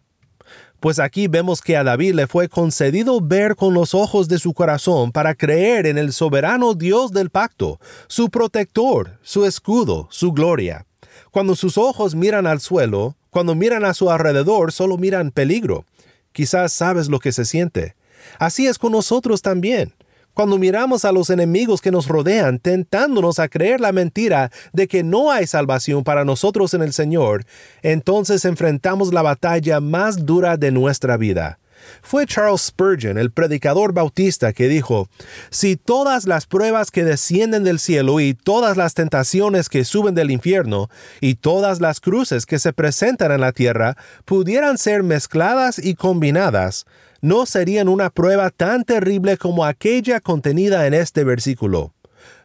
Pues 0.82 1.00
aquí 1.00 1.30
vemos 1.30 1.62
que 1.62 1.77
a 1.77 1.86
David 1.86 2.15
le 2.15 2.27
fue 2.27 2.50
concedido 2.50 3.22
ver 3.22 3.56
con 3.56 3.74
los 3.74 3.94
ojos 3.94 4.27
de 4.27 4.38
su 4.38 4.53
corazón 4.53 5.13
para 5.13 5.34
creer 5.34 5.86
en 5.86 5.98
el 5.98 6.12
soberano 6.12 6.74
Dios 6.74 7.13
del 7.13 7.30
pacto, 7.30 7.80
su 8.08 8.30
protector, 8.30 9.18
su 9.22 9.46
escudo, 9.46 10.10
su 10.12 10.34
gloria. 10.34 10.86
Cuando 11.32 11.56
sus 11.56 11.77
ojos 11.77 12.13
miran 12.13 12.48
al 12.48 12.60
suelo, 12.60 13.15
cuando 13.30 13.56
miran 13.56 13.86
a 13.86 13.94
su 13.94 14.12
alrededor, 14.12 14.74
solo 14.74 14.98
miran 14.98 15.32
peligro. 15.32 15.86
Quizás 16.34 16.74
sabes 16.74 17.08
lo 17.08 17.20
que 17.20 17.32
se 17.32 17.46
siente. 17.46 17.96
Así 18.39 18.68
es 18.68 18.77
con 18.77 18.91
nosotros 18.91 19.41
también 19.41 19.94
cuando 20.34 20.58
miramos 20.58 21.06
a 21.06 21.12
los 21.12 21.30
enemigos 21.30 21.82
que 21.82 21.92
nos 21.92 22.08
rodean 22.08 22.60
tentándonos 22.60 23.40
a 23.40 23.50
creer 23.50 23.82
la 23.82 23.92
mentira 23.92 24.52
de 24.74 24.88
que 24.88 25.04
no 25.04 25.32
hay 25.32 25.48
salvación 25.48 26.04
para 26.04 26.26
nosotros 26.26 26.74
en 26.74 26.82
el 26.82 26.94
Señor, 26.94 27.46
entonces 27.82 28.46
enfrentamos 28.46 29.14
la 29.14 29.22
batalla 29.22 29.80
más 29.80 30.26
dura 30.26 30.58
de 30.58 30.72
nuestra 30.72 31.18
vida. 31.18 31.60
Fue 32.02 32.26
Charles 32.26 32.62
Spurgeon, 32.62 33.18
el 33.18 33.32
predicador 33.32 33.94
bautista, 33.94 34.54
que 34.54 34.68
dijo, 34.68 35.10
Si 35.50 35.76
todas 35.76 36.26
las 36.26 36.46
pruebas 36.46 36.92
que 36.92 37.04
descienden 37.04 37.64
del 37.64 37.79
cielo 37.79 38.20
y 38.20 38.34
todas 38.34 38.77
las 38.77 38.94
tentaciones 38.94 39.70
que 39.70 39.86
suben 39.86 40.16
del 40.16 40.32
infierno 40.32 40.90
y 41.20 41.36
todas 41.36 41.82
las 41.82 42.00
cruces 42.00 42.46
que 42.46 42.60
se 42.60 42.74
presentan 42.74 43.32
en 43.32 43.42
la 43.42 43.51
tierra 43.51 43.98
pudieran 44.25 44.77
ser 44.77 45.03
mezcladas 45.03 45.79
y 45.79 45.96
combinadas, 45.96 46.86
no 47.22 47.46
serían 47.46 47.88
una 47.88 48.10
prueba 48.10 48.50
tan 48.50 48.84
terrible 48.84 49.38
como 49.38 49.64
aquella 49.64 50.20
contenida 50.20 50.88
en 50.88 50.94
este 50.94 51.24
versículo. 51.24 51.94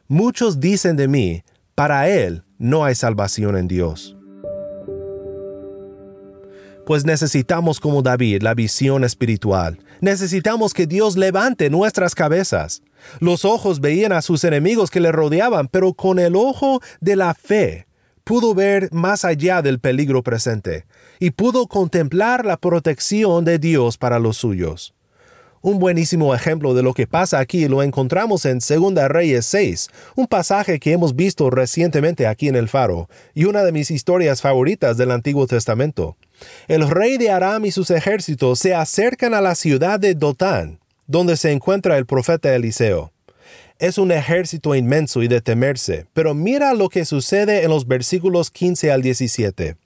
Muchos 0.06 0.60
dicen 0.60 0.96
de 0.96 1.08
mí, 1.08 1.42
para 1.74 2.08
él 2.08 2.44
no 2.58 2.84
hay 2.84 2.94
salvación 2.94 3.56
en 3.56 3.68
Dios. 3.68 4.16
Pues 6.84 7.04
necesitamos 7.04 7.80
como 7.80 8.02
David 8.02 8.42
la 8.42 8.54
visión 8.54 9.02
espiritual. 9.02 9.78
Necesitamos 10.00 10.72
que 10.72 10.86
Dios 10.86 11.16
levante 11.16 11.68
nuestras 11.68 12.14
cabezas. 12.14 12.82
Los 13.18 13.44
ojos 13.44 13.80
veían 13.80 14.12
a 14.12 14.22
sus 14.22 14.44
enemigos 14.44 14.90
que 14.90 15.00
le 15.00 15.10
rodeaban, 15.10 15.66
pero 15.66 15.94
con 15.94 16.20
el 16.20 16.36
ojo 16.36 16.80
de 17.00 17.16
la 17.16 17.34
fe 17.34 17.85
pudo 18.26 18.54
ver 18.54 18.88
más 18.92 19.24
allá 19.24 19.62
del 19.62 19.78
peligro 19.78 20.24
presente 20.24 20.84
y 21.20 21.30
pudo 21.30 21.68
contemplar 21.68 22.44
la 22.44 22.56
protección 22.56 23.44
de 23.44 23.60
Dios 23.60 23.98
para 23.98 24.18
los 24.18 24.36
suyos. 24.36 24.94
Un 25.62 25.78
buenísimo 25.78 26.34
ejemplo 26.34 26.74
de 26.74 26.82
lo 26.82 26.92
que 26.92 27.06
pasa 27.06 27.38
aquí 27.38 27.68
lo 27.68 27.84
encontramos 27.84 28.44
en 28.44 28.58
2 28.58 28.94
Reyes 29.08 29.46
6, 29.46 29.88
un 30.16 30.26
pasaje 30.26 30.80
que 30.80 30.90
hemos 30.90 31.14
visto 31.14 31.50
recientemente 31.50 32.26
aquí 32.26 32.48
en 32.48 32.56
el 32.56 32.68
Faro, 32.68 33.08
y 33.32 33.44
una 33.44 33.62
de 33.62 33.70
mis 33.70 33.92
historias 33.92 34.42
favoritas 34.42 34.96
del 34.96 35.12
Antiguo 35.12 35.46
Testamento. 35.46 36.16
El 36.66 36.90
rey 36.90 37.18
de 37.18 37.30
Aram 37.30 37.64
y 37.64 37.70
sus 37.70 37.92
ejércitos 37.92 38.58
se 38.58 38.74
acercan 38.74 39.34
a 39.34 39.40
la 39.40 39.54
ciudad 39.54 40.00
de 40.00 40.16
Dotán, 40.16 40.80
donde 41.06 41.36
se 41.36 41.52
encuentra 41.52 41.96
el 41.96 42.06
profeta 42.06 42.52
Eliseo. 42.52 43.12
Es 43.78 43.98
un 43.98 44.10
ejército 44.10 44.74
inmenso 44.74 45.22
y 45.22 45.28
de 45.28 45.42
temerse, 45.42 46.06
pero 46.14 46.32
mira 46.32 46.72
lo 46.72 46.88
que 46.88 47.04
sucede 47.04 47.62
en 47.62 47.68
los 47.68 47.86
versículos 47.86 48.50
15 48.50 48.90
al 48.90 49.02
17. 49.02 49.76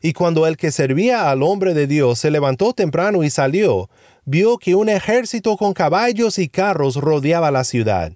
Y 0.00 0.14
cuando 0.14 0.46
el 0.46 0.56
que 0.56 0.72
servía 0.72 1.30
al 1.30 1.42
hombre 1.42 1.74
de 1.74 1.86
Dios 1.86 2.18
se 2.18 2.30
levantó 2.30 2.72
temprano 2.72 3.22
y 3.22 3.28
salió, 3.28 3.90
vio 4.24 4.56
que 4.56 4.74
un 4.74 4.88
ejército 4.88 5.58
con 5.58 5.74
caballos 5.74 6.38
y 6.38 6.48
carros 6.48 6.96
rodeaba 6.96 7.50
la 7.50 7.64
ciudad. 7.64 8.12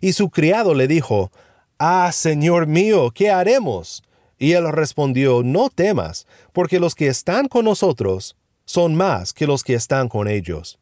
Y 0.00 0.14
su 0.14 0.28
criado 0.28 0.74
le 0.74 0.88
dijo, 0.88 1.30
Ah, 1.78 2.10
Señor 2.12 2.66
mío, 2.66 3.12
¿qué 3.14 3.30
haremos? 3.30 4.02
Y 4.40 4.52
él 4.54 4.72
respondió, 4.72 5.44
No 5.44 5.70
temas, 5.70 6.26
porque 6.52 6.80
los 6.80 6.96
que 6.96 7.06
están 7.06 7.46
con 7.46 7.64
nosotros 7.64 8.36
son 8.64 8.96
más 8.96 9.32
que 9.32 9.46
los 9.46 9.62
que 9.62 9.74
están 9.74 10.08
con 10.08 10.26
ellos. 10.26 10.80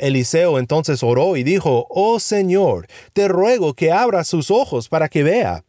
Eliseo 0.00 0.58
entonces 0.58 1.02
oró 1.02 1.36
y 1.36 1.44
dijo, 1.44 1.86
Oh 1.90 2.18
Señor, 2.18 2.86
te 3.12 3.28
ruego 3.28 3.74
que 3.74 3.92
abra 3.92 4.24
sus 4.24 4.50
ojos 4.50 4.88
para 4.88 5.08
que 5.08 5.22
vea. 5.22 5.64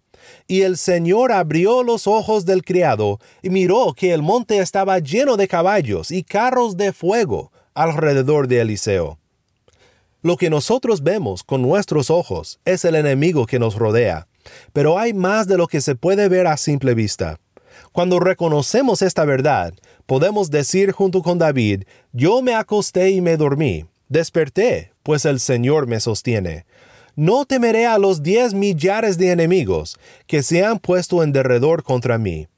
Y 0.48 0.62
el 0.62 0.78
Señor 0.78 1.32
abrió 1.32 1.84
los 1.84 2.08
ojos 2.08 2.46
del 2.46 2.64
criado 2.64 3.20
y 3.42 3.50
miró 3.50 3.94
que 3.94 4.14
el 4.14 4.22
monte 4.22 4.60
estaba 4.60 5.00
lleno 5.00 5.38
de 5.38 5.48
caballos 5.48 6.12
y 6.12 6.24
carros 6.24 6.78
de 6.78 6.94
fuego 6.94 7.52
alrededor 7.74 8.48
de 8.48 8.62
Eliseo. 8.62 9.18
Lo 10.22 10.38
que 10.38 10.50
nosotros 10.50 11.02
vemos 11.02 11.44
con 11.44 11.62
nuestros 11.62 12.10
ojos 12.10 12.60
es 12.64 12.86
el 12.86 12.96
enemigo 12.96 13.46
que 13.48 13.60
nos 13.60 13.76
rodea, 13.76 14.28
pero 14.72 15.00
hay 15.00 15.14
más 15.14 15.48
de 15.48 15.58
lo 15.58 15.68
que 15.68 15.82
se 15.82 15.96
puede 15.96 16.30
ver 16.30 16.48
a 16.48 16.58
simple 16.58 16.94
vista. 16.94 17.40
Cuando 17.92 18.20
reconocemos 18.20 19.02
esta 19.02 19.26
verdad, 19.26 19.74
podemos 20.06 20.52
decir 20.52 20.92
junto 20.92 21.22
con 21.24 21.40
David, 21.40 21.84
yo 22.14 22.42
me 22.42 22.54
acosté 22.54 23.10
y 23.10 23.22
me 23.22 23.36
dormí, 23.36 23.86
Desperté, 24.12 24.92
pues 25.04 25.24
el 25.24 25.40
Señor 25.40 25.88
me 25.88 26.02
sostiene. 26.02 26.66
No 27.16 27.46
temeré 27.46 27.86
a 27.86 27.98
los 27.98 28.22
diez 28.22 28.54
millares 28.54 29.18
de 29.18 29.32
enemigos 29.32 29.98
que 30.28 30.44
se 30.44 30.66
han 30.66 30.80
puesto 30.80 31.24
en 31.24 31.32
derredor 31.32 31.84
contra 31.84 32.18
mí. 32.18 32.50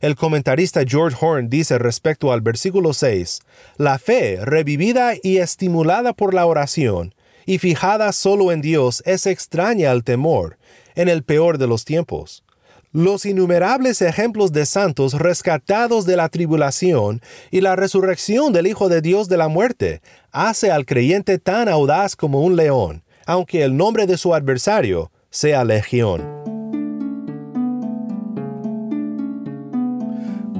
El 0.00 0.16
comentarista 0.16 0.80
George 0.84 1.16
Horn 1.20 1.48
dice 1.48 1.78
respecto 1.78 2.32
al 2.32 2.40
versículo 2.40 2.94
6, 2.94 3.42
La 3.76 4.00
fe, 4.00 4.44
revivida 4.44 5.12
y 5.22 5.36
estimulada 5.36 6.14
por 6.14 6.34
la 6.34 6.46
oración, 6.46 7.14
y 7.46 7.58
fijada 7.58 8.10
solo 8.10 8.50
en 8.50 8.60
Dios, 8.60 9.04
es 9.06 9.26
extraña 9.26 9.92
al 9.92 10.02
temor, 10.02 10.58
en 10.96 11.08
el 11.08 11.22
peor 11.22 11.58
de 11.58 11.68
los 11.68 11.84
tiempos. 11.84 12.42
Los 12.90 13.24
innumerables 13.24 14.02
ejemplos 14.02 14.52
de 14.52 14.66
santos 14.66 15.14
rescatados 15.14 16.04
de 16.04 16.16
la 16.16 16.28
tribulación 16.28 17.22
y 17.50 17.62
la 17.62 17.74
resurrección 17.74 18.52
del 18.52 18.66
Hijo 18.66 18.90
de 18.90 19.00
Dios 19.00 19.28
de 19.28 19.38
la 19.38 19.48
muerte 19.48 20.02
hace 20.32 20.70
al 20.70 20.86
creyente 20.86 21.38
tan 21.38 21.68
audaz 21.68 22.16
como 22.16 22.40
un 22.40 22.56
león, 22.56 23.04
aunque 23.26 23.62
el 23.62 23.76
nombre 23.76 24.06
de 24.06 24.16
su 24.16 24.34
adversario 24.34 25.12
sea 25.30 25.64
legión. 25.64 26.22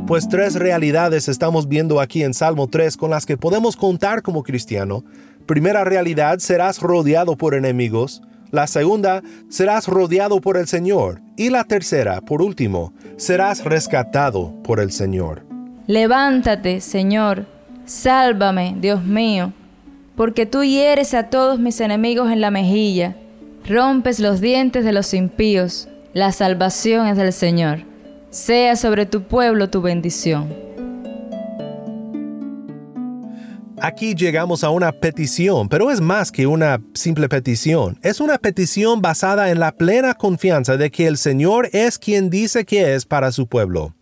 Pues 0.06 0.28
tres 0.28 0.56
realidades 0.56 1.28
estamos 1.28 1.68
viendo 1.68 2.00
aquí 2.00 2.22
en 2.22 2.34
Salmo 2.34 2.68
3 2.68 2.96
con 2.98 3.10
las 3.10 3.24
que 3.24 3.38
podemos 3.38 3.76
contar 3.76 4.22
como 4.22 4.42
cristiano. 4.42 5.04
Primera 5.46 5.84
realidad, 5.84 6.38
serás 6.38 6.80
rodeado 6.80 7.36
por 7.36 7.54
enemigos. 7.54 8.20
La 8.50 8.66
segunda, 8.66 9.22
serás 9.48 9.86
rodeado 9.86 10.42
por 10.42 10.58
el 10.58 10.66
Señor. 10.66 11.22
Y 11.36 11.48
la 11.48 11.64
tercera, 11.64 12.20
por 12.20 12.42
último, 12.42 12.92
serás 13.16 13.64
rescatado 13.64 14.52
por 14.62 14.80
el 14.80 14.92
Señor. 14.92 15.46
Levántate, 15.86 16.82
Señor, 16.82 17.46
sálvame, 17.86 18.76
Dios 18.78 19.02
mío, 19.02 19.52
porque 20.16 20.46
tú 20.46 20.62
hieres 20.62 21.14
a 21.14 21.30
todos 21.30 21.58
mis 21.58 21.80
enemigos 21.80 22.30
en 22.30 22.40
la 22.40 22.50
mejilla, 22.50 23.16
rompes 23.66 24.20
los 24.20 24.40
dientes 24.40 24.84
de 24.84 24.92
los 24.92 25.14
impíos, 25.14 25.88
la 26.12 26.32
salvación 26.32 27.06
es 27.06 27.16
del 27.16 27.32
Señor. 27.32 27.84
Sea 28.30 28.76
sobre 28.76 29.06
tu 29.06 29.22
pueblo 29.24 29.68
tu 29.68 29.82
bendición. 29.82 30.72
Aquí 33.84 34.14
llegamos 34.14 34.62
a 34.62 34.70
una 34.70 34.92
petición, 34.92 35.68
pero 35.68 35.90
es 35.90 36.00
más 36.00 36.30
que 36.30 36.46
una 36.46 36.80
simple 36.94 37.28
petición. 37.28 37.98
Es 38.02 38.20
una 38.20 38.38
petición 38.38 39.02
basada 39.02 39.50
en 39.50 39.58
la 39.58 39.72
plena 39.72 40.14
confianza 40.14 40.76
de 40.76 40.92
que 40.92 41.08
el 41.08 41.16
Señor 41.16 41.68
es 41.72 41.98
quien 41.98 42.30
dice 42.30 42.64
que 42.64 42.94
es 42.94 43.06
para 43.06 43.32
su 43.32 43.48
pueblo. 43.48 43.92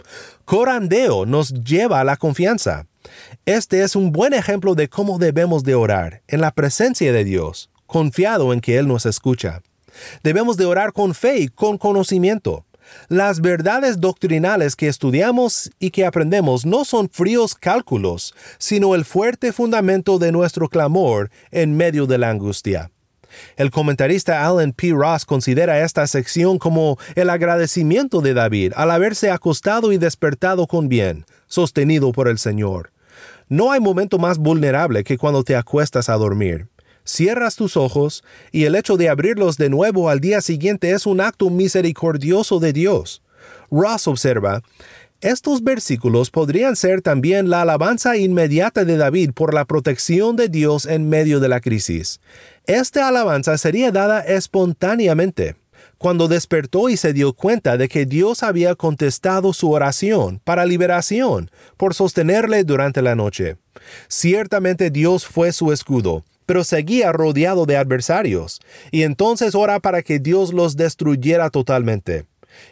Corandeo 0.44 1.24
nos 1.24 1.54
lleva 1.54 2.00
a 2.00 2.04
la 2.04 2.18
confianza. 2.18 2.89
Este 3.46 3.82
es 3.82 3.96
un 3.96 4.12
buen 4.12 4.34
ejemplo 4.34 4.74
de 4.74 4.88
cómo 4.88 5.18
debemos 5.18 5.64
de 5.64 5.74
orar, 5.74 6.22
en 6.28 6.40
la 6.40 6.50
presencia 6.50 7.12
de 7.12 7.24
Dios, 7.24 7.70
confiado 7.86 8.52
en 8.52 8.60
que 8.60 8.78
Él 8.78 8.86
nos 8.86 9.06
escucha. 9.06 9.62
Debemos 10.22 10.56
de 10.56 10.66
orar 10.66 10.92
con 10.92 11.14
fe 11.14 11.38
y 11.38 11.48
con 11.48 11.78
conocimiento. 11.78 12.64
Las 13.08 13.40
verdades 13.40 14.00
doctrinales 14.00 14.76
que 14.76 14.88
estudiamos 14.88 15.70
y 15.78 15.90
que 15.90 16.04
aprendemos 16.04 16.66
no 16.66 16.84
son 16.84 17.08
fríos 17.08 17.54
cálculos, 17.54 18.34
sino 18.58 18.94
el 18.94 19.04
fuerte 19.04 19.52
fundamento 19.52 20.18
de 20.18 20.32
nuestro 20.32 20.68
clamor 20.68 21.30
en 21.50 21.76
medio 21.76 22.06
de 22.06 22.18
la 22.18 22.30
angustia. 22.30 22.90
El 23.56 23.70
comentarista 23.70 24.46
Alan 24.46 24.72
P. 24.72 24.90
Ross 24.92 25.24
considera 25.24 25.84
esta 25.84 26.06
sección 26.06 26.58
como 26.58 26.98
el 27.14 27.30
agradecimiento 27.30 28.20
de 28.20 28.34
David 28.34 28.72
al 28.76 28.90
haberse 28.90 29.30
acostado 29.30 29.92
y 29.92 29.98
despertado 29.98 30.66
con 30.66 30.88
bien, 30.88 31.24
sostenido 31.46 32.12
por 32.12 32.28
el 32.28 32.38
Señor. 32.38 32.92
No 33.48 33.72
hay 33.72 33.80
momento 33.80 34.18
más 34.18 34.38
vulnerable 34.38 35.04
que 35.04 35.18
cuando 35.18 35.44
te 35.44 35.56
acuestas 35.56 36.08
a 36.08 36.14
dormir 36.14 36.68
cierras 37.04 37.56
tus 37.56 37.76
ojos 37.76 38.24
y 38.52 38.64
el 38.64 38.76
hecho 38.76 38.96
de 38.96 39.08
abrirlos 39.08 39.56
de 39.56 39.68
nuevo 39.68 40.08
al 40.08 40.20
día 40.20 40.40
siguiente 40.40 40.92
es 40.92 41.06
un 41.06 41.20
acto 41.20 41.50
misericordioso 41.50 42.60
de 42.60 42.72
Dios. 42.72 43.22
Ross 43.70 44.06
observa, 44.06 44.62
estos 45.20 45.62
versículos 45.62 46.30
podrían 46.30 46.76
ser 46.76 47.02
también 47.02 47.50
la 47.50 47.62
alabanza 47.62 48.16
inmediata 48.16 48.86
de 48.86 48.96
David 48.96 49.32
por 49.34 49.52
la 49.52 49.66
protección 49.66 50.36
de 50.36 50.48
Dios 50.48 50.86
en 50.86 51.10
medio 51.10 51.40
de 51.40 51.48
la 51.48 51.60
crisis. 51.60 52.20
Esta 52.70 53.08
alabanza 53.08 53.58
sería 53.58 53.90
dada 53.90 54.20
espontáneamente, 54.20 55.56
cuando 55.98 56.28
despertó 56.28 56.88
y 56.88 56.96
se 56.96 57.12
dio 57.12 57.32
cuenta 57.32 57.76
de 57.76 57.88
que 57.88 58.06
Dios 58.06 58.44
había 58.44 58.76
contestado 58.76 59.52
su 59.52 59.72
oración 59.72 60.40
para 60.44 60.64
liberación 60.64 61.50
por 61.76 61.94
sostenerle 61.94 62.62
durante 62.62 63.02
la 63.02 63.16
noche. 63.16 63.56
Ciertamente 64.06 64.92
Dios 64.92 65.26
fue 65.26 65.50
su 65.50 65.72
escudo, 65.72 66.22
pero 66.46 66.62
seguía 66.62 67.10
rodeado 67.10 67.66
de 67.66 67.76
adversarios, 67.76 68.60
y 68.92 69.02
entonces 69.02 69.56
ora 69.56 69.80
para 69.80 70.02
que 70.02 70.20
Dios 70.20 70.52
los 70.52 70.76
destruyera 70.76 71.50
totalmente. 71.50 72.26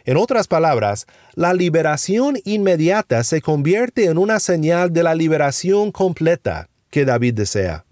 En 0.05 0.15
otras 0.15 0.47
palabras, 0.47 1.07
la 1.35 1.53
liberación 1.53 2.37
inmediata 2.45 3.25
se 3.25 3.41
convierte 3.41 4.05
en 4.05 4.17
una 4.17 4.39
señal 4.39 4.93
de 4.93 5.03
la 5.03 5.13
liberación 5.13 5.91
completa 5.91 6.69
que 6.89 7.03
David 7.03 7.33
desea. 7.33 7.83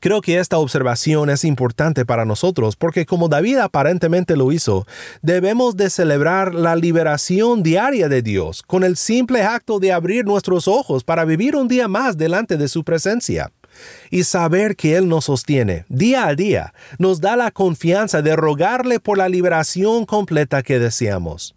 Creo 0.00 0.20
que 0.20 0.38
esta 0.38 0.58
observación 0.58 1.30
es 1.30 1.44
importante 1.44 2.04
para 2.04 2.24
nosotros 2.24 2.76
porque 2.76 3.06
como 3.06 3.28
David 3.28 3.58
aparentemente 3.58 4.36
lo 4.36 4.52
hizo, 4.52 4.86
debemos 5.22 5.76
de 5.76 5.90
celebrar 5.90 6.54
la 6.54 6.76
liberación 6.76 7.62
diaria 7.62 8.08
de 8.08 8.22
Dios 8.22 8.62
con 8.62 8.84
el 8.84 8.96
simple 8.96 9.42
acto 9.42 9.78
de 9.78 9.92
abrir 9.92 10.24
nuestros 10.24 10.68
ojos 10.68 11.04
para 11.04 11.24
vivir 11.24 11.56
un 11.56 11.68
día 11.68 11.88
más 11.88 12.16
delante 12.16 12.56
de 12.56 12.68
su 12.68 12.84
presencia 12.84 13.50
y 14.10 14.24
saber 14.24 14.76
que 14.76 14.96
Él 14.96 15.08
nos 15.08 15.26
sostiene 15.26 15.84
día 15.88 16.26
a 16.26 16.34
día 16.34 16.72
nos 16.98 17.20
da 17.20 17.36
la 17.36 17.50
confianza 17.50 18.22
de 18.22 18.36
rogarle 18.36 19.00
por 19.00 19.18
la 19.18 19.28
liberación 19.28 20.06
completa 20.06 20.62
que 20.62 20.78
deseamos. 20.78 21.55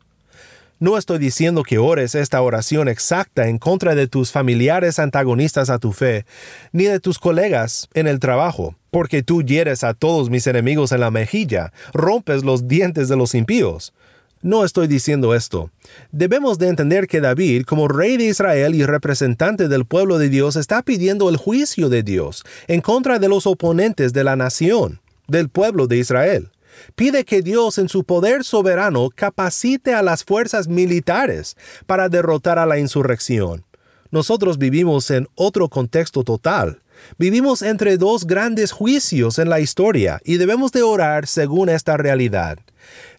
No 0.82 0.98
estoy 0.98 1.18
diciendo 1.18 1.64
que 1.64 1.78
ores 1.78 2.16
esta 2.16 2.42
oración 2.42 2.88
exacta 2.88 3.50
en 3.50 3.58
contra 3.58 3.96
de 3.96 4.08
tus 4.08 4.32
familiares 4.32 4.98
antagonistas 4.98 5.70
a 5.70 5.78
tu 5.78 5.92
fe, 5.92 6.26
ni 6.72 6.86
de 6.86 7.02
tus 7.02 7.20
colegas 7.20 7.90
en 7.94 8.08
el 8.08 8.20
trabajo, 8.20 8.76
porque 8.90 9.22
tú 9.22 9.44
hieres 9.44 9.84
a 9.84 9.94
todos 9.94 10.30
mis 10.30 10.48
enemigos 10.48 10.94
en 10.94 11.02
la 11.02 11.12
mejilla, 11.12 11.74
rompes 11.92 12.46
los 12.46 12.70
dientes 12.70 13.10
de 13.10 13.18
los 13.18 13.36
impíos. 13.36 13.94
No 14.42 14.64
estoy 14.64 14.88
diciendo 14.88 15.36
esto. 15.36 15.70
Debemos 16.14 16.60
de 16.60 16.70
entender 16.70 17.08
que 17.08 17.20
David, 17.20 17.64
como 17.66 17.90
rey 17.90 18.16
de 18.16 18.28
Israel 18.28 18.74
y 18.74 18.86
representante 18.86 19.68
del 19.68 19.84
pueblo 19.84 20.18
de 20.18 20.30
Dios, 20.30 20.56
está 20.56 20.82
pidiendo 20.82 21.28
el 21.28 21.36
juicio 21.36 21.90
de 21.90 22.04
Dios 22.04 22.46
en 22.70 22.80
contra 22.80 23.20
de 23.20 23.28
los 23.28 23.48
oponentes 23.48 24.14
de 24.14 24.24
la 24.24 24.38
nación, 24.38 25.02
del 25.28 25.50
pueblo 25.50 25.88
de 25.88 25.98
Israel. 25.98 26.52
Pide 26.96 27.26
que 27.26 27.42
Dios 27.42 27.78
en 27.78 27.90
su 27.90 28.04
poder 28.04 28.44
soberano 28.44 29.10
capacite 29.14 29.94
a 29.94 30.02
las 30.02 30.24
fuerzas 30.24 30.68
militares 30.68 31.56
para 31.86 32.10
derrotar 32.10 32.60
a 32.60 32.66
la 32.66 32.80
insurrección. 32.80 33.66
Nosotros 34.12 34.58
vivimos 34.58 35.12
en 35.12 35.28
otro 35.36 35.70
contexto 35.70 36.24
total. 36.24 36.80
Vivimos 37.18 37.62
entre 37.62 37.98
dos 37.98 38.26
grandes 38.26 38.72
juicios 38.72 39.40
en 39.40 39.50
la 39.50 39.60
historia 39.60 40.20
y 40.26 40.38
debemos 40.38 40.72
de 40.72 40.82
orar 40.82 41.28
según 41.28 41.70
esta 41.70 41.96
realidad. 41.96 42.60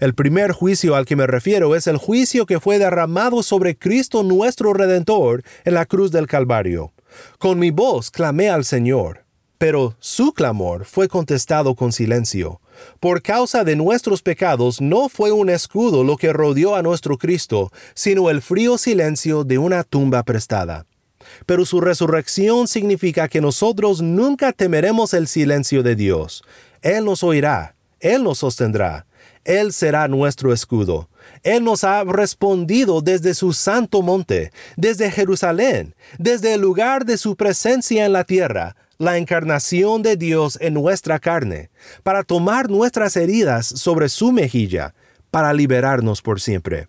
El 0.01 0.15
primer 0.15 0.53
juicio 0.53 0.97
al 0.97 1.07
que 1.07 1.17
me 1.17 1.27
refiero 1.27 1.77
es 1.77 1.87
el 1.87 1.97
juicio 1.97 2.45
que 2.45 2.61
fue 2.61 2.79
derramado 2.79 3.43
sobre 3.43 3.77
Cristo 3.77 4.23
nuestro 4.23 4.73
Redentor 4.73 5.43
en 5.65 5.75
la 5.75 5.87
cruz 5.87 6.11
del 6.11 6.27
Calvario. 6.27 6.93
Con 7.39 7.59
mi 7.59 7.71
voz 7.71 8.11
clamé 8.11 8.51
al 8.51 8.65
Señor, 8.65 9.25
pero 9.59 9.95
su 10.01 10.33
clamor 10.33 10.85
fue 10.85 11.09
contestado 11.09 11.75
con 11.75 11.93
silencio. 11.93 12.61
Por 12.99 13.23
causa 13.23 13.65
de 13.65 13.77
nuestros 13.77 14.23
pecados 14.23 14.81
no 14.81 15.09
fue 15.09 15.33
un 15.33 15.51
escudo 15.51 16.05
lo 16.05 16.17
que 16.17 16.33
rodeó 16.33 16.75
a 16.75 16.83
nuestro 16.83 17.19
Cristo, 17.19 17.73
sino 17.95 18.31
el 18.31 18.43
frío 18.43 18.79
silencio 18.79 19.45
de 19.45 19.59
una 19.59 19.85
tumba 19.85 20.23
prestada. 20.23 20.87
Pero 21.47 21.65
su 21.65 21.81
resurrección 21.81 22.67
significa 22.67 23.29
que 23.29 23.41
nosotros 23.41 24.03
nunca 24.03 24.53
temeremos 24.53 25.15
el 25.15 25.29
silencio 25.29 25.83
de 25.83 25.97
Dios. 25.97 26.43
Él 26.83 27.05
nos 27.05 27.23
oirá, 27.23 27.77
Él 28.01 28.25
nos 28.25 28.39
sostendrá, 28.39 29.07
él 29.45 29.73
será 29.73 30.07
nuestro 30.09 30.53
escudo. 30.53 31.09
Él 31.43 31.65
nos 31.65 31.85
ha 31.85 32.05
respondido 32.05 33.01
desde 33.01 33.35
su 33.35 33.53
santo 33.53 34.03
monte, 34.03 34.53
desde 34.77 35.11
Jerusalén, 35.11 35.95
desde 36.19 36.55
el 36.55 36.61
lugar 36.61 37.07
de 37.07 37.17
su 37.17 37.37
presencia 37.37 38.05
en 38.05 38.13
la 38.13 38.25
tierra, 38.25 38.77
la 39.01 39.17
encarnación 39.17 40.03
de 40.03 40.19
Dios 40.19 40.59
en 40.61 40.75
nuestra 40.75 41.19
carne, 41.19 41.71
para 42.03 42.23
tomar 42.23 42.69
nuestras 42.69 43.17
heridas 43.17 43.67
sobre 43.67 44.11
su 44.11 44.31
mejilla, 44.31 44.93
para 45.31 45.55
liberarnos 45.55 46.21
por 46.21 46.39
siempre. 46.39 46.89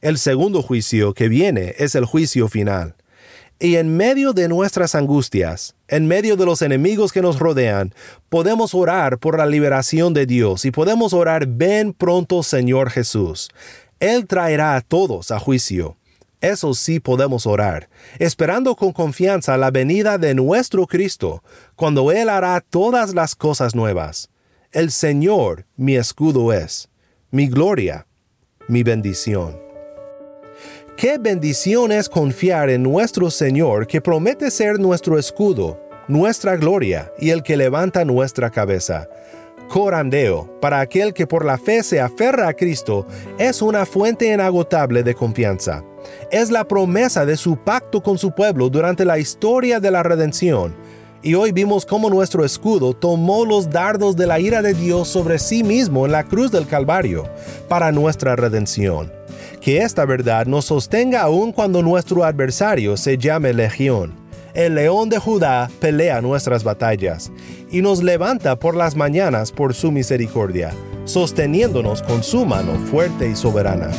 El 0.00 0.18
segundo 0.18 0.62
juicio 0.62 1.14
que 1.14 1.28
viene 1.28 1.74
es 1.78 1.96
el 1.96 2.04
juicio 2.04 2.46
final. 2.46 2.94
Y 3.58 3.74
en 3.74 3.96
medio 3.96 4.34
de 4.34 4.46
nuestras 4.46 4.94
angustias, 4.94 5.74
en 5.88 6.06
medio 6.06 6.36
de 6.36 6.46
los 6.46 6.62
enemigos 6.62 7.10
que 7.10 7.22
nos 7.22 7.40
rodean, 7.40 7.92
podemos 8.28 8.72
orar 8.72 9.18
por 9.18 9.36
la 9.36 9.46
liberación 9.46 10.14
de 10.14 10.26
Dios 10.26 10.64
y 10.64 10.70
podemos 10.70 11.12
orar, 11.12 11.48
ven 11.48 11.92
pronto 11.92 12.44
Señor 12.44 12.90
Jesús. 12.90 13.50
Él 13.98 14.28
traerá 14.28 14.76
a 14.76 14.80
todos 14.80 15.32
a 15.32 15.40
juicio. 15.40 15.96
Eso 16.40 16.74
sí 16.74 17.00
podemos 17.00 17.46
orar, 17.46 17.88
esperando 18.18 18.76
con 18.76 18.92
confianza 18.92 19.56
la 19.56 19.70
venida 19.70 20.18
de 20.18 20.34
nuestro 20.34 20.86
Cristo, 20.86 21.42
cuando 21.74 22.12
Él 22.12 22.28
hará 22.28 22.60
todas 22.60 23.14
las 23.14 23.34
cosas 23.34 23.74
nuevas. 23.74 24.28
El 24.70 24.90
Señor 24.90 25.64
mi 25.76 25.96
escudo 25.96 26.52
es, 26.52 26.90
mi 27.30 27.48
gloria, 27.48 28.06
mi 28.68 28.82
bendición. 28.82 29.58
Qué 30.96 31.18
bendición 31.18 31.92
es 31.92 32.08
confiar 32.08 32.70
en 32.70 32.82
nuestro 32.82 33.30
Señor 33.30 33.86
que 33.86 34.00
promete 34.00 34.50
ser 34.50 34.78
nuestro 34.78 35.18
escudo, 35.18 35.80
nuestra 36.08 36.56
gloria 36.56 37.12
y 37.18 37.30
el 37.30 37.42
que 37.42 37.56
levanta 37.56 38.04
nuestra 38.04 38.50
cabeza. 38.50 39.08
Corandeo, 39.68 40.58
para 40.60 40.80
aquel 40.80 41.12
que 41.12 41.26
por 41.26 41.44
la 41.44 41.58
fe 41.58 41.82
se 41.82 42.00
aferra 42.00 42.48
a 42.48 42.54
Cristo, 42.54 43.06
es 43.38 43.62
una 43.62 43.84
fuente 43.84 44.32
inagotable 44.32 45.02
de 45.02 45.14
confianza. 45.14 45.84
Es 46.30 46.50
la 46.50 46.66
promesa 46.66 47.24
de 47.26 47.36
su 47.36 47.56
pacto 47.56 48.02
con 48.02 48.18
su 48.18 48.32
pueblo 48.32 48.68
durante 48.68 49.04
la 49.04 49.18
historia 49.18 49.80
de 49.80 49.90
la 49.90 50.02
redención. 50.02 50.74
Y 51.22 51.34
hoy 51.34 51.52
vimos 51.52 51.86
cómo 51.86 52.10
nuestro 52.10 52.44
escudo 52.44 52.94
tomó 52.94 53.44
los 53.44 53.70
dardos 53.70 54.16
de 54.16 54.26
la 54.26 54.38
ira 54.38 54.62
de 54.62 54.74
Dios 54.74 55.08
sobre 55.08 55.38
sí 55.38 55.64
mismo 55.64 56.06
en 56.06 56.12
la 56.12 56.24
cruz 56.24 56.50
del 56.50 56.66
Calvario 56.66 57.28
para 57.68 57.90
nuestra 57.90 58.36
redención 58.36 59.10
que 59.66 59.78
esta 59.78 60.04
verdad 60.04 60.46
nos 60.46 60.66
sostenga 60.66 61.22
aun 61.22 61.50
cuando 61.50 61.82
nuestro 61.82 62.22
adversario 62.22 62.96
se 62.96 63.18
llame 63.18 63.52
Legión. 63.52 64.14
El 64.54 64.76
león 64.76 65.08
de 65.08 65.18
Judá 65.18 65.68
pelea 65.80 66.20
nuestras 66.20 66.62
batallas 66.62 67.32
y 67.70 67.82
nos 67.82 68.00
levanta 68.00 68.56
por 68.60 68.76
las 68.76 68.94
mañanas 68.94 69.50
por 69.50 69.74
su 69.74 69.90
misericordia, 69.90 70.72
sosteniéndonos 71.04 72.02
con 72.02 72.22
su 72.22 72.46
mano 72.46 72.78
fuerte 72.92 73.28
y 73.28 73.34
soberana. 73.34 73.90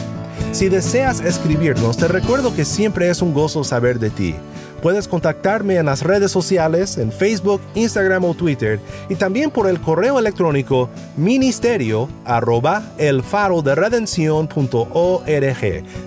Si 0.52 0.69
deseas 0.69 1.21
escribirnos, 1.21 1.97
te 1.97 2.08
recuerdo 2.08 2.56
que 2.56 2.65
siempre 2.65 3.10
es 3.10 3.21
un 3.21 3.34
gozo 3.34 3.63
saber 3.63 4.00
de 4.00 4.10
ti. 4.10 4.36
Puedes 4.82 5.08
contactarme 5.08 5.78
en 5.78 5.88
las 5.88 6.04
redes 6.04 6.32
sociales, 6.32 6.97
en 6.97 7.12
Facebook, 7.12 7.62
Instagram 7.73 8.26
o 8.26 8.34
Twitter, 8.34 8.80
y 9.10 9.15
también 9.15 9.50
por 9.50 9.67
el 9.67 9.82
correo 9.82 10.19
electrónico 10.19 10.89
ministerio 11.15 12.08
arroba 12.26 12.84
el 12.97 13.23
faro 13.23 13.62
de 13.62 13.76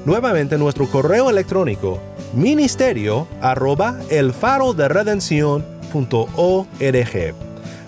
Nuevamente 0.05 0.57
nuestro 0.57 0.87
correo 0.89 1.31
electrónico 1.31 2.01
ministerio 2.33 3.27
arroba 3.41 3.99
el 4.09 4.33
faro 4.33 4.73
de 4.73 4.89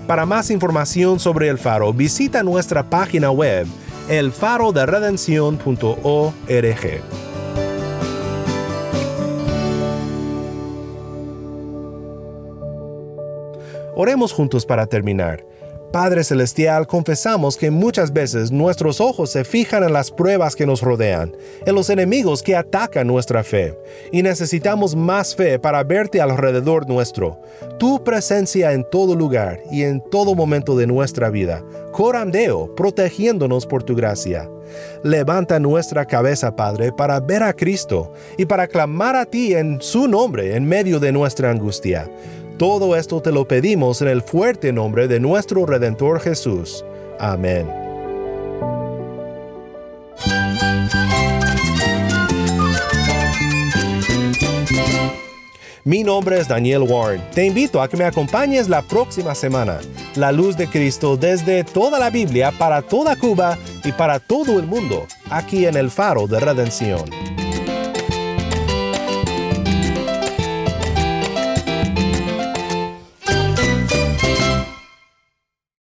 Para 0.07 0.27
más 0.27 0.51
información 0.51 1.21
sobre 1.21 1.49
el 1.49 1.59
faro, 1.59 1.93
visita 1.93 2.43
nuestra 2.43 2.83
página 2.83 3.31
web 3.31 3.67
elfaroderedención.org. 4.09 7.03
Oremos 13.95 14.33
juntos 14.33 14.65
para 14.65 14.87
terminar. 14.87 15.45
Padre 15.93 16.25
Celestial, 16.25 16.87
confesamos 16.87 17.59
que 17.59 17.71
muchas 17.71 18.15
veces 18.15 18.51
nuestros 18.51 18.99
ojos 18.99 19.31
se 19.31 19.45
fijan 19.45 19.85
en 19.85 19.93
las 19.93 20.11
pruebas 20.11 20.57
que 20.57 20.65
nos 20.65 20.81
rodean, 20.81 21.37
en 21.67 21.75
los 21.75 21.91
enemigos 21.91 22.43
que 22.43 22.57
atacan 22.57 23.07
nuestra 23.07 23.45
fe, 23.45 23.79
y 24.11 24.23
necesitamos 24.23 24.97
más 24.97 25.37
fe 25.37 25.59
para 25.59 25.85
verte 25.85 26.23
alrededor 26.23 26.89
nuestro, 26.89 27.39
tu 27.79 28.03
presencia 28.03 28.73
en 28.73 28.89
todo 28.91 29.15
lugar 29.15 29.61
y 29.71 29.83
en 29.83 30.03
todo 30.11 30.35
momento 30.35 30.79
de 30.79 30.87
nuestra 30.87 31.29
vida, 31.29 31.63
corandeo, 31.93 32.75
protegiéndonos 32.75 33.67
por 33.67 33.83
tu 33.83 33.95
gracia. 33.95 34.49
Levanta 35.05 35.61
nuestra 35.61 36.07
cabeza, 36.07 36.57
Padre, 36.57 36.93
para 36.93 37.21
ver 37.21 37.43
a 37.43 37.53
Cristo 37.53 38.15
y 38.39 38.47
para 38.47 38.67
clamar 38.67 39.15
a 39.15 39.27
ti 39.27 39.53
en 39.53 39.79
su 39.83 40.09
nombre 40.09 40.57
en 40.57 40.65
medio 40.65 40.99
de 41.01 41.13
nuestra 41.13 41.51
angustia. 41.51 42.09
Todo 42.59 42.97
esto 42.97 43.21
te 43.21 43.33
lo 43.33 43.49
pedimos 43.49 44.03
en 44.03 44.09
el 44.09 44.23
fuerte 44.23 44.73
nombre 44.73 45.09
de 45.09 45.19
nuestro 45.19 45.67
Redentor 45.67 46.21
Jesús. 46.21 46.85
Amén. 47.19 47.67
Mi 55.85 56.05
nombre 56.05 56.39
es 56.39 56.47
Daniel 56.47 56.83
Warren. 56.83 57.21
Te 57.35 57.45
invito 57.45 57.83
a 57.83 57.89
que 57.89 57.97
me 57.97 58.05
acompañes 58.05 58.69
la 58.69 58.83
próxima 58.83 59.35
semana. 59.35 59.81
La 60.15 60.31
luz 60.31 60.57
de 60.57 60.69
Cristo 60.69 61.17
desde 61.17 61.65
toda 61.65 61.99
la 61.99 62.09
Biblia 62.09 62.53
para 62.57 62.83
toda 62.83 63.17
Cuba 63.17 63.59
y 63.83 63.91
para 63.91 64.21
todo 64.21 64.61
el 64.61 64.67
mundo, 64.67 65.07
aquí 65.29 65.67
en 65.67 65.77
el 65.77 65.91
faro 65.91 66.29
de 66.29 66.39
redención. 66.39 67.03